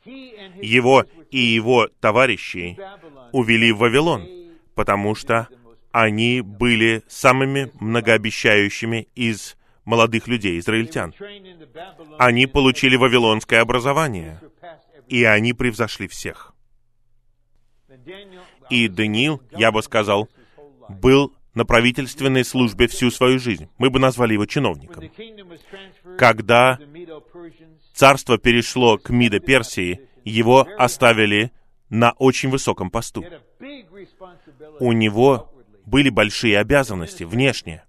[0.06, 2.80] Его и его товарищи
[3.34, 4.26] увели в Вавилон,
[4.76, 5.50] потому что
[5.98, 11.12] они были самыми многообещающими из молодых людей, израильтян.
[12.20, 14.40] Они получили вавилонское образование,
[15.08, 16.54] и они превзошли всех.
[18.70, 20.30] И Даниил, я бы сказал,
[20.88, 23.68] был на правительственной службе всю свою жизнь.
[23.80, 25.04] Мы бы назвали его чиновником.
[26.20, 26.78] Когда
[27.96, 31.52] царство перешло к Мидо Персии, его оставили
[31.90, 33.26] на очень высоком посту.
[34.80, 35.52] У него
[35.88, 37.84] были большие обязанности внешне,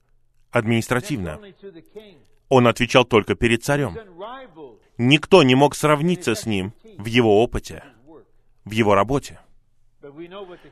[0.52, 1.40] административно.
[2.48, 3.98] Он отвечал только перед царем.
[4.96, 7.82] Никто не мог сравниться с ним в его опыте,
[8.64, 9.40] в его работе.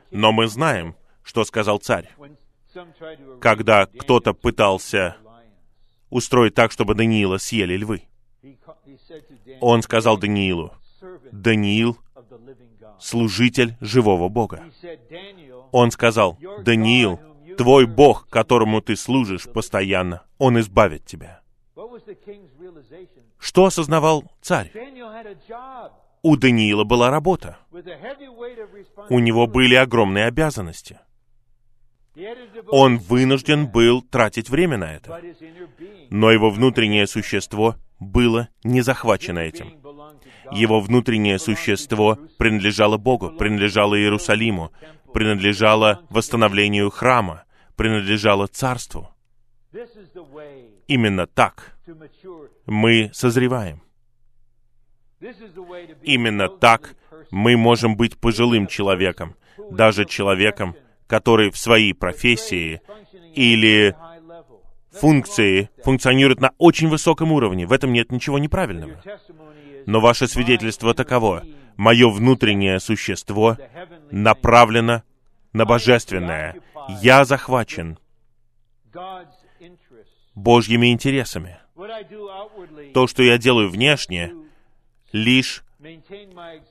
[0.09, 2.09] Но мы знаем, что сказал царь,
[3.41, 5.17] когда кто-то пытался
[6.09, 8.03] устроить так, чтобы Даниила съели львы.
[9.59, 10.73] Он сказал Даниилу,
[11.31, 11.97] Даниил—
[12.99, 14.63] служитель живого Бога.
[15.79, 17.19] Он сказал, Даниил,
[17.55, 21.41] твой Бог, которому ты служишь постоянно, Он избавит тебя.
[23.37, 24.71] Что осознавал царь?
[26.23, 27.59] У Даниила была работа.
[29.09, 30.97] У него были огромные обязанности.
[32.71, 35.21] Он вынужден был тратить время на это.
[36.09, 39.73] Но его внутреннее существо было не захвачено этим.
[40.51, 44.71] Его внутреннее существо принадлежало Богу, принадлежало Иерусалиму,
[45.17, 47.45] принадлежало восстановлению храма,
[47.75, 49.09] принадлежало царству.
[50.85, 51.75] Именно так
[52.67, 53.81] мы созреваем.
[56.03, 56.93] Именно так
[57.31, 59.33] мы можем быть пожилым человеком,
[59.71, 60.75] даже человеком,
[61.07, 62.79] который в своей профессии
[63.33, 63.95] или
[64.91, 67.65] функции функционирует на очень высоком уровне.
[67.65, 69.01] В этом нет ничего неправильного.
[69.87, 71.43] Но ваше свидетельство таково.
[71.75, 73.57] Мое внутреннее существо
[74.11, 75.03] направлено
[75.57, 76.55] на божественное.
[77.01, 77.99] Я захвачен
[80.35, 81.57] Божьими интересами.
[82.93, 84.33] То, что я делаю внешне,
[85.11, 85.63] лишь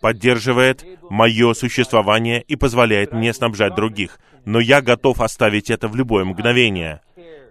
[0.00, 4.18] поддерживает мое существование и позволяет мне снабжать других.
[4.44, 7.00] Но я готов оставить это в любое мгновение,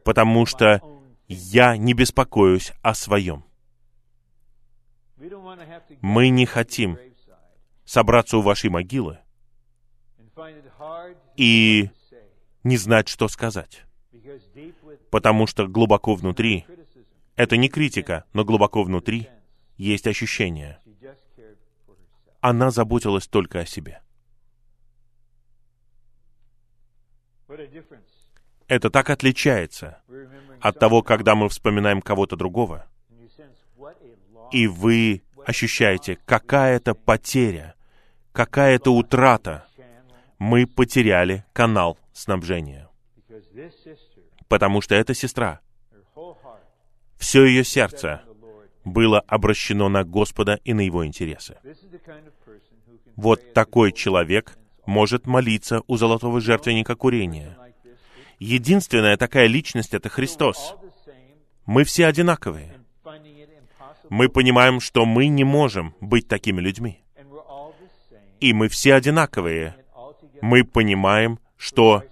[0.04, 0.82] потому что
[1.28, 3.44] я не беспокоюсь о своем.
[6.02, 6.98] Мы не хотим
[7.86, 9.20] собраться у вашей могилы
[11.38, 11.90] и
[12.64, 13.84] не знать, что сказать.
[15.10, 16.66] Потому что глубоко внутри,
[17.36, 19.30] это не критика, но глубоко внутри
[19.78, 20.80] есть ощущение.
[22.42, 24.02] Она заботилась только о себе.
[28.68, 30.02] Это так отличается
[30.60, 32.88] от того, когда мы вспоминаем кого-то другого,
[34.52, 37.76] и вы ощущаете, какая это потеря,
[38.32, 39.68] какая это утрата.
[40.40, 42.90] Мы потеряли канал снабжения.
[44.48, 45.62] Потому что эта сестра,
[47.18, 48.24] все ее сердце
[48.84, 51.58] было обращено на Господа и на Его интересы.
[53.16, 57.58] Вот такой человек может молиться у золотого жертвенника курения.
[58.40, 60.76] Единственная такая личность— это Христос.
[61.66, 62.80] Мы все одинаковые.
[64.10, 67.04] Мы понимаем, что мы не можем быть такими людьми.
[68.40, 69.76] И мы все одинаковые.
[70.42, 72.04] Мы понимаем, что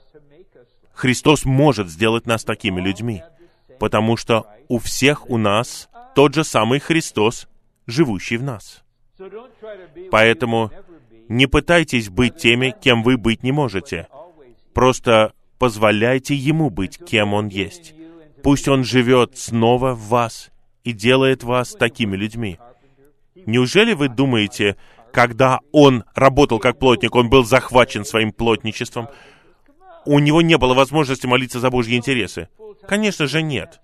[0.93, 3.23] Христос может сделать нас такими людьми,
[3.79, 7.47] потому что у всех у нас тот же самый Христос,
[7.87, 8.83] живущий в нас.
[10.11, 10.71] Поэтому
[11.27, 14.07] не пытайтесь быть теми, кем вы быть не можете.
[14.73, 17.93] Просто позволяйте Ему быть, кем Он есть.
[18.43, 20.51] Пусть Он живет снова в вас
[20.83, 22.59] и делает вас такими людьми.
[23.45, 24.77] Неужели вы думаете,
[25.14, 29.07] когда он работал как плотник, он был захвачен своим плотничеством?
[30.06, 32.49] У него не было возможности молиться за Божьи интересы?
[32.88, 33.80] Конечно же нет.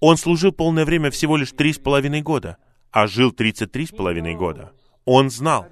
[0.00, 2.58] Он служил полное время всего лишь три с половиной года,
[2.90, 4.72] а жил тридцать три с половиной года.
[5.04, 5.66] Он знал,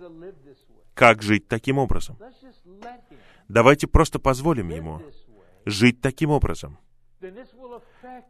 [0.95, 2.17] как жить таким образом.
[3.49, 5.03] Давайте просто позволим ему
[5.67, 6.79] жить таким образом.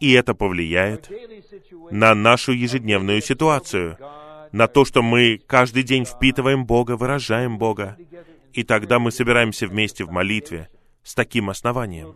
[0.00, 1.10] И это повлияет
[1.90, 3.98] на нашу ежедневную ситуацию,
[4.54, 7.96] на то, что мы каждый день впитываем Бога, выражаем Бога.
[8.52, 10.68] И тогда мы собираемся вместе в молитве
[11.02, 12.14] с таким основанием.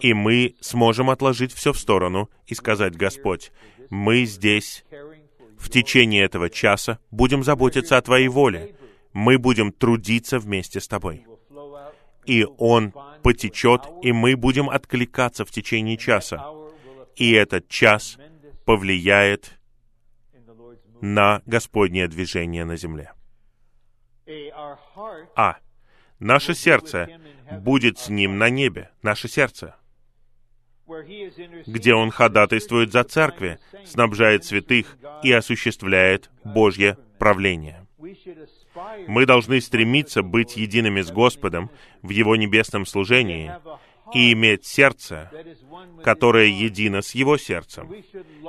[0.00, 3.50] И мы сможем отложить все в сторону и сказать, Господь,
[3.90, 4.84] мы здесь
[5.58, 8.76] в течение этого часа будем заботиться о Твоей воле.
[9.12, 11.26] Мы будем трудиться вместе с Тобой.
[12.24, 12.94] И Он
[13.24, 16.46] потечет, и мы будем откликаться в течение часа.
[17.16, 18.16] И этот час
[18.64, 19.58] повлияет
[21.02, 23.12] на Господнее движение на земле.
[25.36, 25.56] А.
[26.18, 27.08] Наше сердце
[27.50, 29.74] будет с Ним на небе, наше сердце,
[31.66, 37.88] где Он ходатайствует за церкви, снабжает святых и осуществляет Божье правление.
[39.08, 41.70] Мы должны стремиться быть едиными с Господом
[42.02, 43.52] в Его небесном служении
[44.14, 45.28] и иметь сердце,
[46.04, 47.92] которое едино с Его сердцем.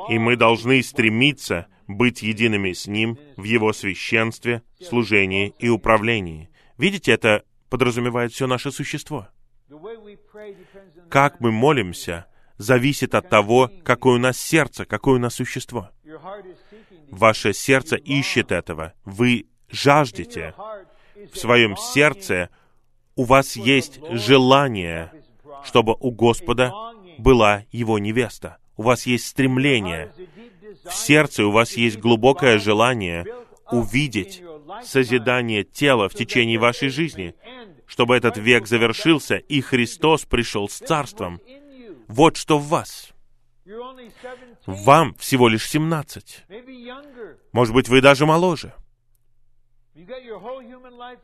[0.09, 6.49] И мы должны стремиться быть едиными с Ним в Его священстве, служении и управлении.
[6.77, 9.27] Видите, это подразумевает все наше существо.
[11.09, 12.27] Как мы молимся,
[12.57, 15.89] зависит от того, какое у нас сердце, какое у нас существо.
[17.09, 18.93] Ваше сердце ищет этого.
[19.05, 20.53] Вы жаждете.
[21.31, 22.49] В своем сердце
[23.15, 25.11] у вас есть желание,
[25.63, 26.73] чтобы у Господа
[27.17, 28.57] была Его невеста.
[28.77, 30.13] У вас есть стремление.
[30.83, 33.25] В сердце у вас есть глубокое желание
[33.71, 34.43] увидеть
[34.83, 37.35] созидание тела в течение вашей жизни,
[37.85, 41.39] чтобы этот век завершился, и Христос пришел с Царством.
[42.07, 43.11] Вот что в вас.
[44.65, 46.45] Вам всего лишь 17.
[47.51, 48.73] Может быть, вы даже моложе.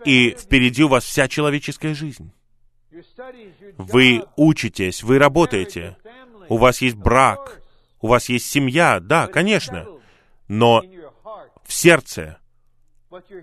[0.05, 2.31] И впереди у вас вся человеческая жизнь.
[3.77, 5.97] Вы учитесь, вы работаете,
[6.49, 7.61] у вас есть брак,
[8.01, 9.85] у вас есть семья, да, конечно,
[10.47, 10.83] но
[11.63, 12.37] в сердце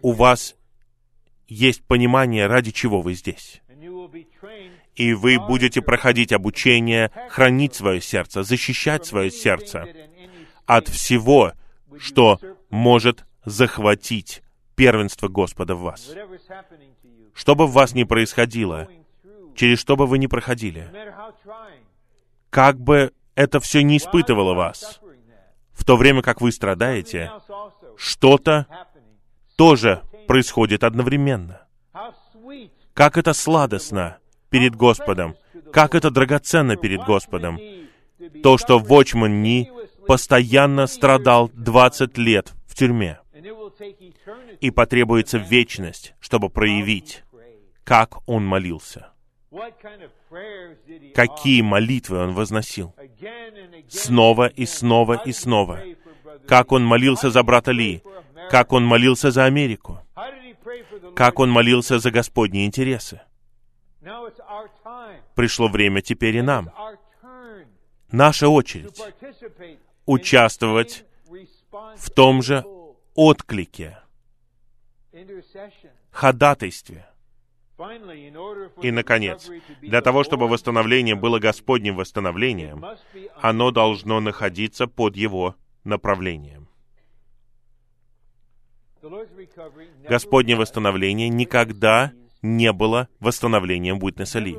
[0.03, 0.57] у вас
[1.49, 3.63] есть понимание, ради чего вы здесь.
[4.95, 9.87] И вы будете проходить обучение, хранить свое сердце, защищать свое сердце
[10.65, 11.53] от всего,
[11.99, 14.43] что может захватить
[14.75, 16.11] первенство Господа в вас.
[17.35, 18.89] Что бы в вас ни происходило,
[19.55, 20.91] через что бы вы ни проходили,
[22.57, 25.03] как бы это все не испытывало вас,
[25.75, 27.31] в то время как вы страдаете,
[27.99, 28.67] что-то
[29.57, 31.61] тоже происходит одновременно.
[32.95, 34.17] Как это сладостно
[34.49, 35.37] перед Господом,
[35.71, 37.61] как это драгоценно перед Господом.
[38.43, 39.71] То, что Вочман Ни
[40.07, 43.21] постоянно страдал 20 лет в тюрьме.
[44.63, 47.23] И потребуется вечность, чтобы проявить,
[47.85, 49.13] как он молился.
[51.15, 52.95] Какие молитвы он возносил.
[53.89, 55.81] Снова и снова и снова.
[56.47, 58.03] Как он молился за брата Ли.
[58.51, 60.01] Как он молился за Америку.
[61.15, 63.21] Как он молился за Господние интересы.
[65.35, 66.71] Пришло время теперь и нам.
[68.11, 69.01] Наша очередь
[70.05, 71.05] участвовать
[71.97, 72.65] в том же
[73.15, 73.99] отклике,
[76.11, 77.07] ходатайстве.
[78.83, 79.51] И, наконец,
[79.83, 82.85] для того, чтобы восстановление было Господним восстановлением,
[83.41, 86.69] оно должно находиться под Его направлением.
[90.09, 92.13] Господнее восстановление никогда
[92.43, 94.57] не было восстановлением Буйтнесали.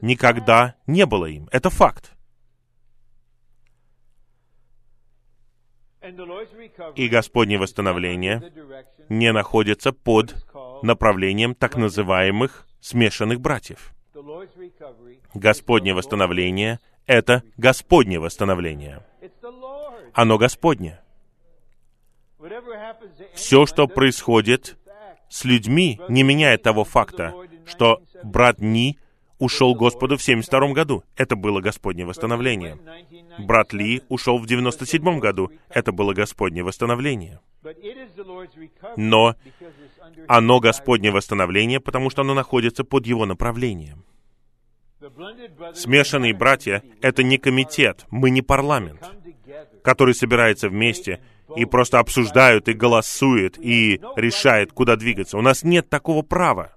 [0.00, 1.48] Никогда не было им.
[1.52, 2.14] Это факт.
[6.96, 8.52] И Господнее восстановление
[9.08, 10.34] не находится под
[10.84, 13.92] направлением так называемых смешанных братьев.
[15.34, 19.02] Господнее восстановление— это Господнее восстановление.
[20.12, 21.00] Оно Господне.
[23.34, 24.76] Все, что происходит
[25.28, 27.34] с людьми, не меняет того факта,
[27.66, 28.98] что брат Ни
[29.44, 31.04] ушел Господу в 72 году.
[31.16, 32.78] Это было Господнее восстановление.
[33.38, 35.50] Брат Ли ушел в 97 году.
[35.68, 37.40] Это было Господнее восстановление.
[38.96, 39.34] Но
[40.28, 44.04] оно Господнее восстановление, потому что оно находится под его направлением.
[45.74, 49.02] Смешанные братья— это не комитет, мы не парламент,
[49.82, 51.20] который собирается вместе
[51.56, 55.36] и просто обсуждают и голосует и решает, куда двигаться.
[55.36, 56.73] У нас нет такого права.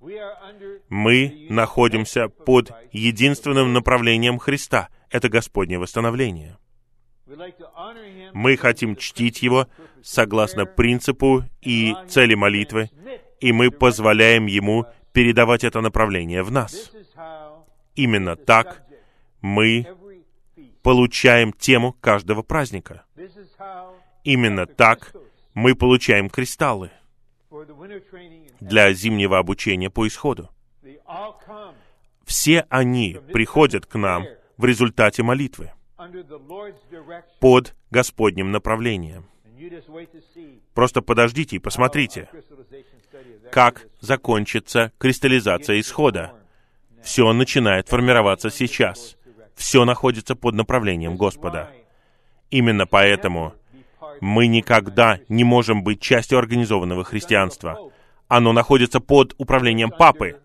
[0.00, 4.88] Мы находимся под единственным направлением Христа.
[5.10, 6.56] Это Господнее восстановление.
[8.32, 9.66] Мы хотим чтить Его
[10.02, 12.90] согласно принципу и цели молитвы,
[13.40, 16.92] и мы позволяем Ему передавать это направление в нас.
[17.94, 18.84] Именно так
[19.40, 19.86] мы
[20.82, 23.04] получаем тему каждого праздника.
[24.24, 25.12] Именно так
[25.54, 26.90] мы получаем кристаллы
[28.60, 30.50] для зимнего обучения по исходу.
[32.24, 34.26] Все они приходят к нам
[34.56, 35.72] в результате молитвы
[37.40, 39.26] под Господним направлением.
[40.74, 42.28] Просто подождите и посмотрите,
[43.50, 46.34] как закончится кристаллизация исхода.
[47.02, 49.16] Все начинает формироваться сейчас.
[49.54, 51.70] Все находится под направлением Господа.
[52.50, 53.54] Именно поэтому
[54.20, 57.90] мы никогда не можем быть частью организованного христианства.
[58.28, 60.40] Оно находится под управлением папы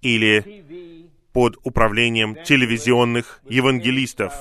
[0.00, 0.64] или
[1.32, 4.32] под управлением телевизионных евангелистов,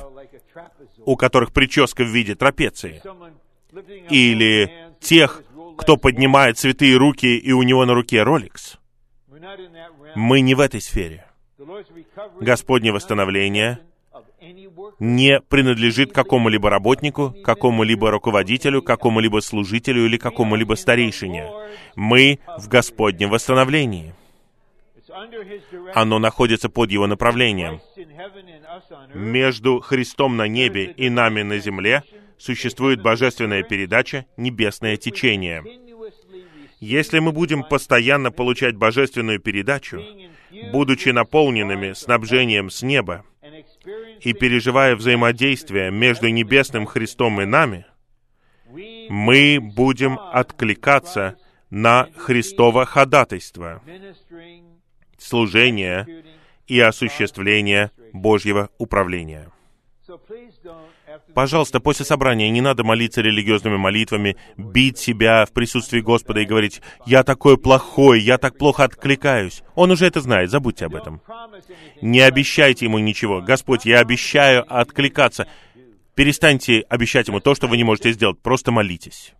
[1.05, 3.01] у которых прическа в виде трапеции,
[4.09, 4.71] или
[5.01, 5.43] тех,
[5.77, 8.77] кто поднимает святые руки, и у него на руке Rolex.
[10.15, 11.25] Мы не в этой сфере.
[12.39, 13.79] Господнее восстановление
[14.99, 21.49] не принадлежит какому-либо работнику, какому-либо руководителю, какому-либо служителю или какому-либо старейшине.
[21.95, 24.13] Мы в Господнем восстановлении.
[25.93, 27.79] Оно находится под Его направлением.
[29.13, 32.03] Между Христом на небе и нами на земле
[32.37, 35.63] существует божественная передача, небесное течение.
[36.79, 40.03] Если мы будем постоянно получать божественную передачу,
[40.71, 43.23] будучи наполненными снабжением с неба,
[44.21, 47.85] и переживая взаимодействие между небесным Христом и нами,
[49.09, 51.37] мы будем откликаться
[51.69, 53.81] на Христово ходатайство,
[55.17, 56.23] служение
[56.67, 59.51] и осуществление Божьего управления.
[61.33, 66.81] Пожалуйста, после собрания не надо молиться религиозными молитвами, бить себя в присутствии Господа и говорить,
[67.05, 69.63] «Я такой плохой, я так плохо откликаюсь».
[69.75, 71.21] Он уже это знает, забудьте об этом.
[72.01, 73.41] Не обещайте ему ничего.
[73.41, 75.47] «Господь, я обещаю откликаться».
[76.15, 78.39] Перестаньте обещать ему то, что вы не можете сделать.
[78.39, 79.33] Просто молитесь.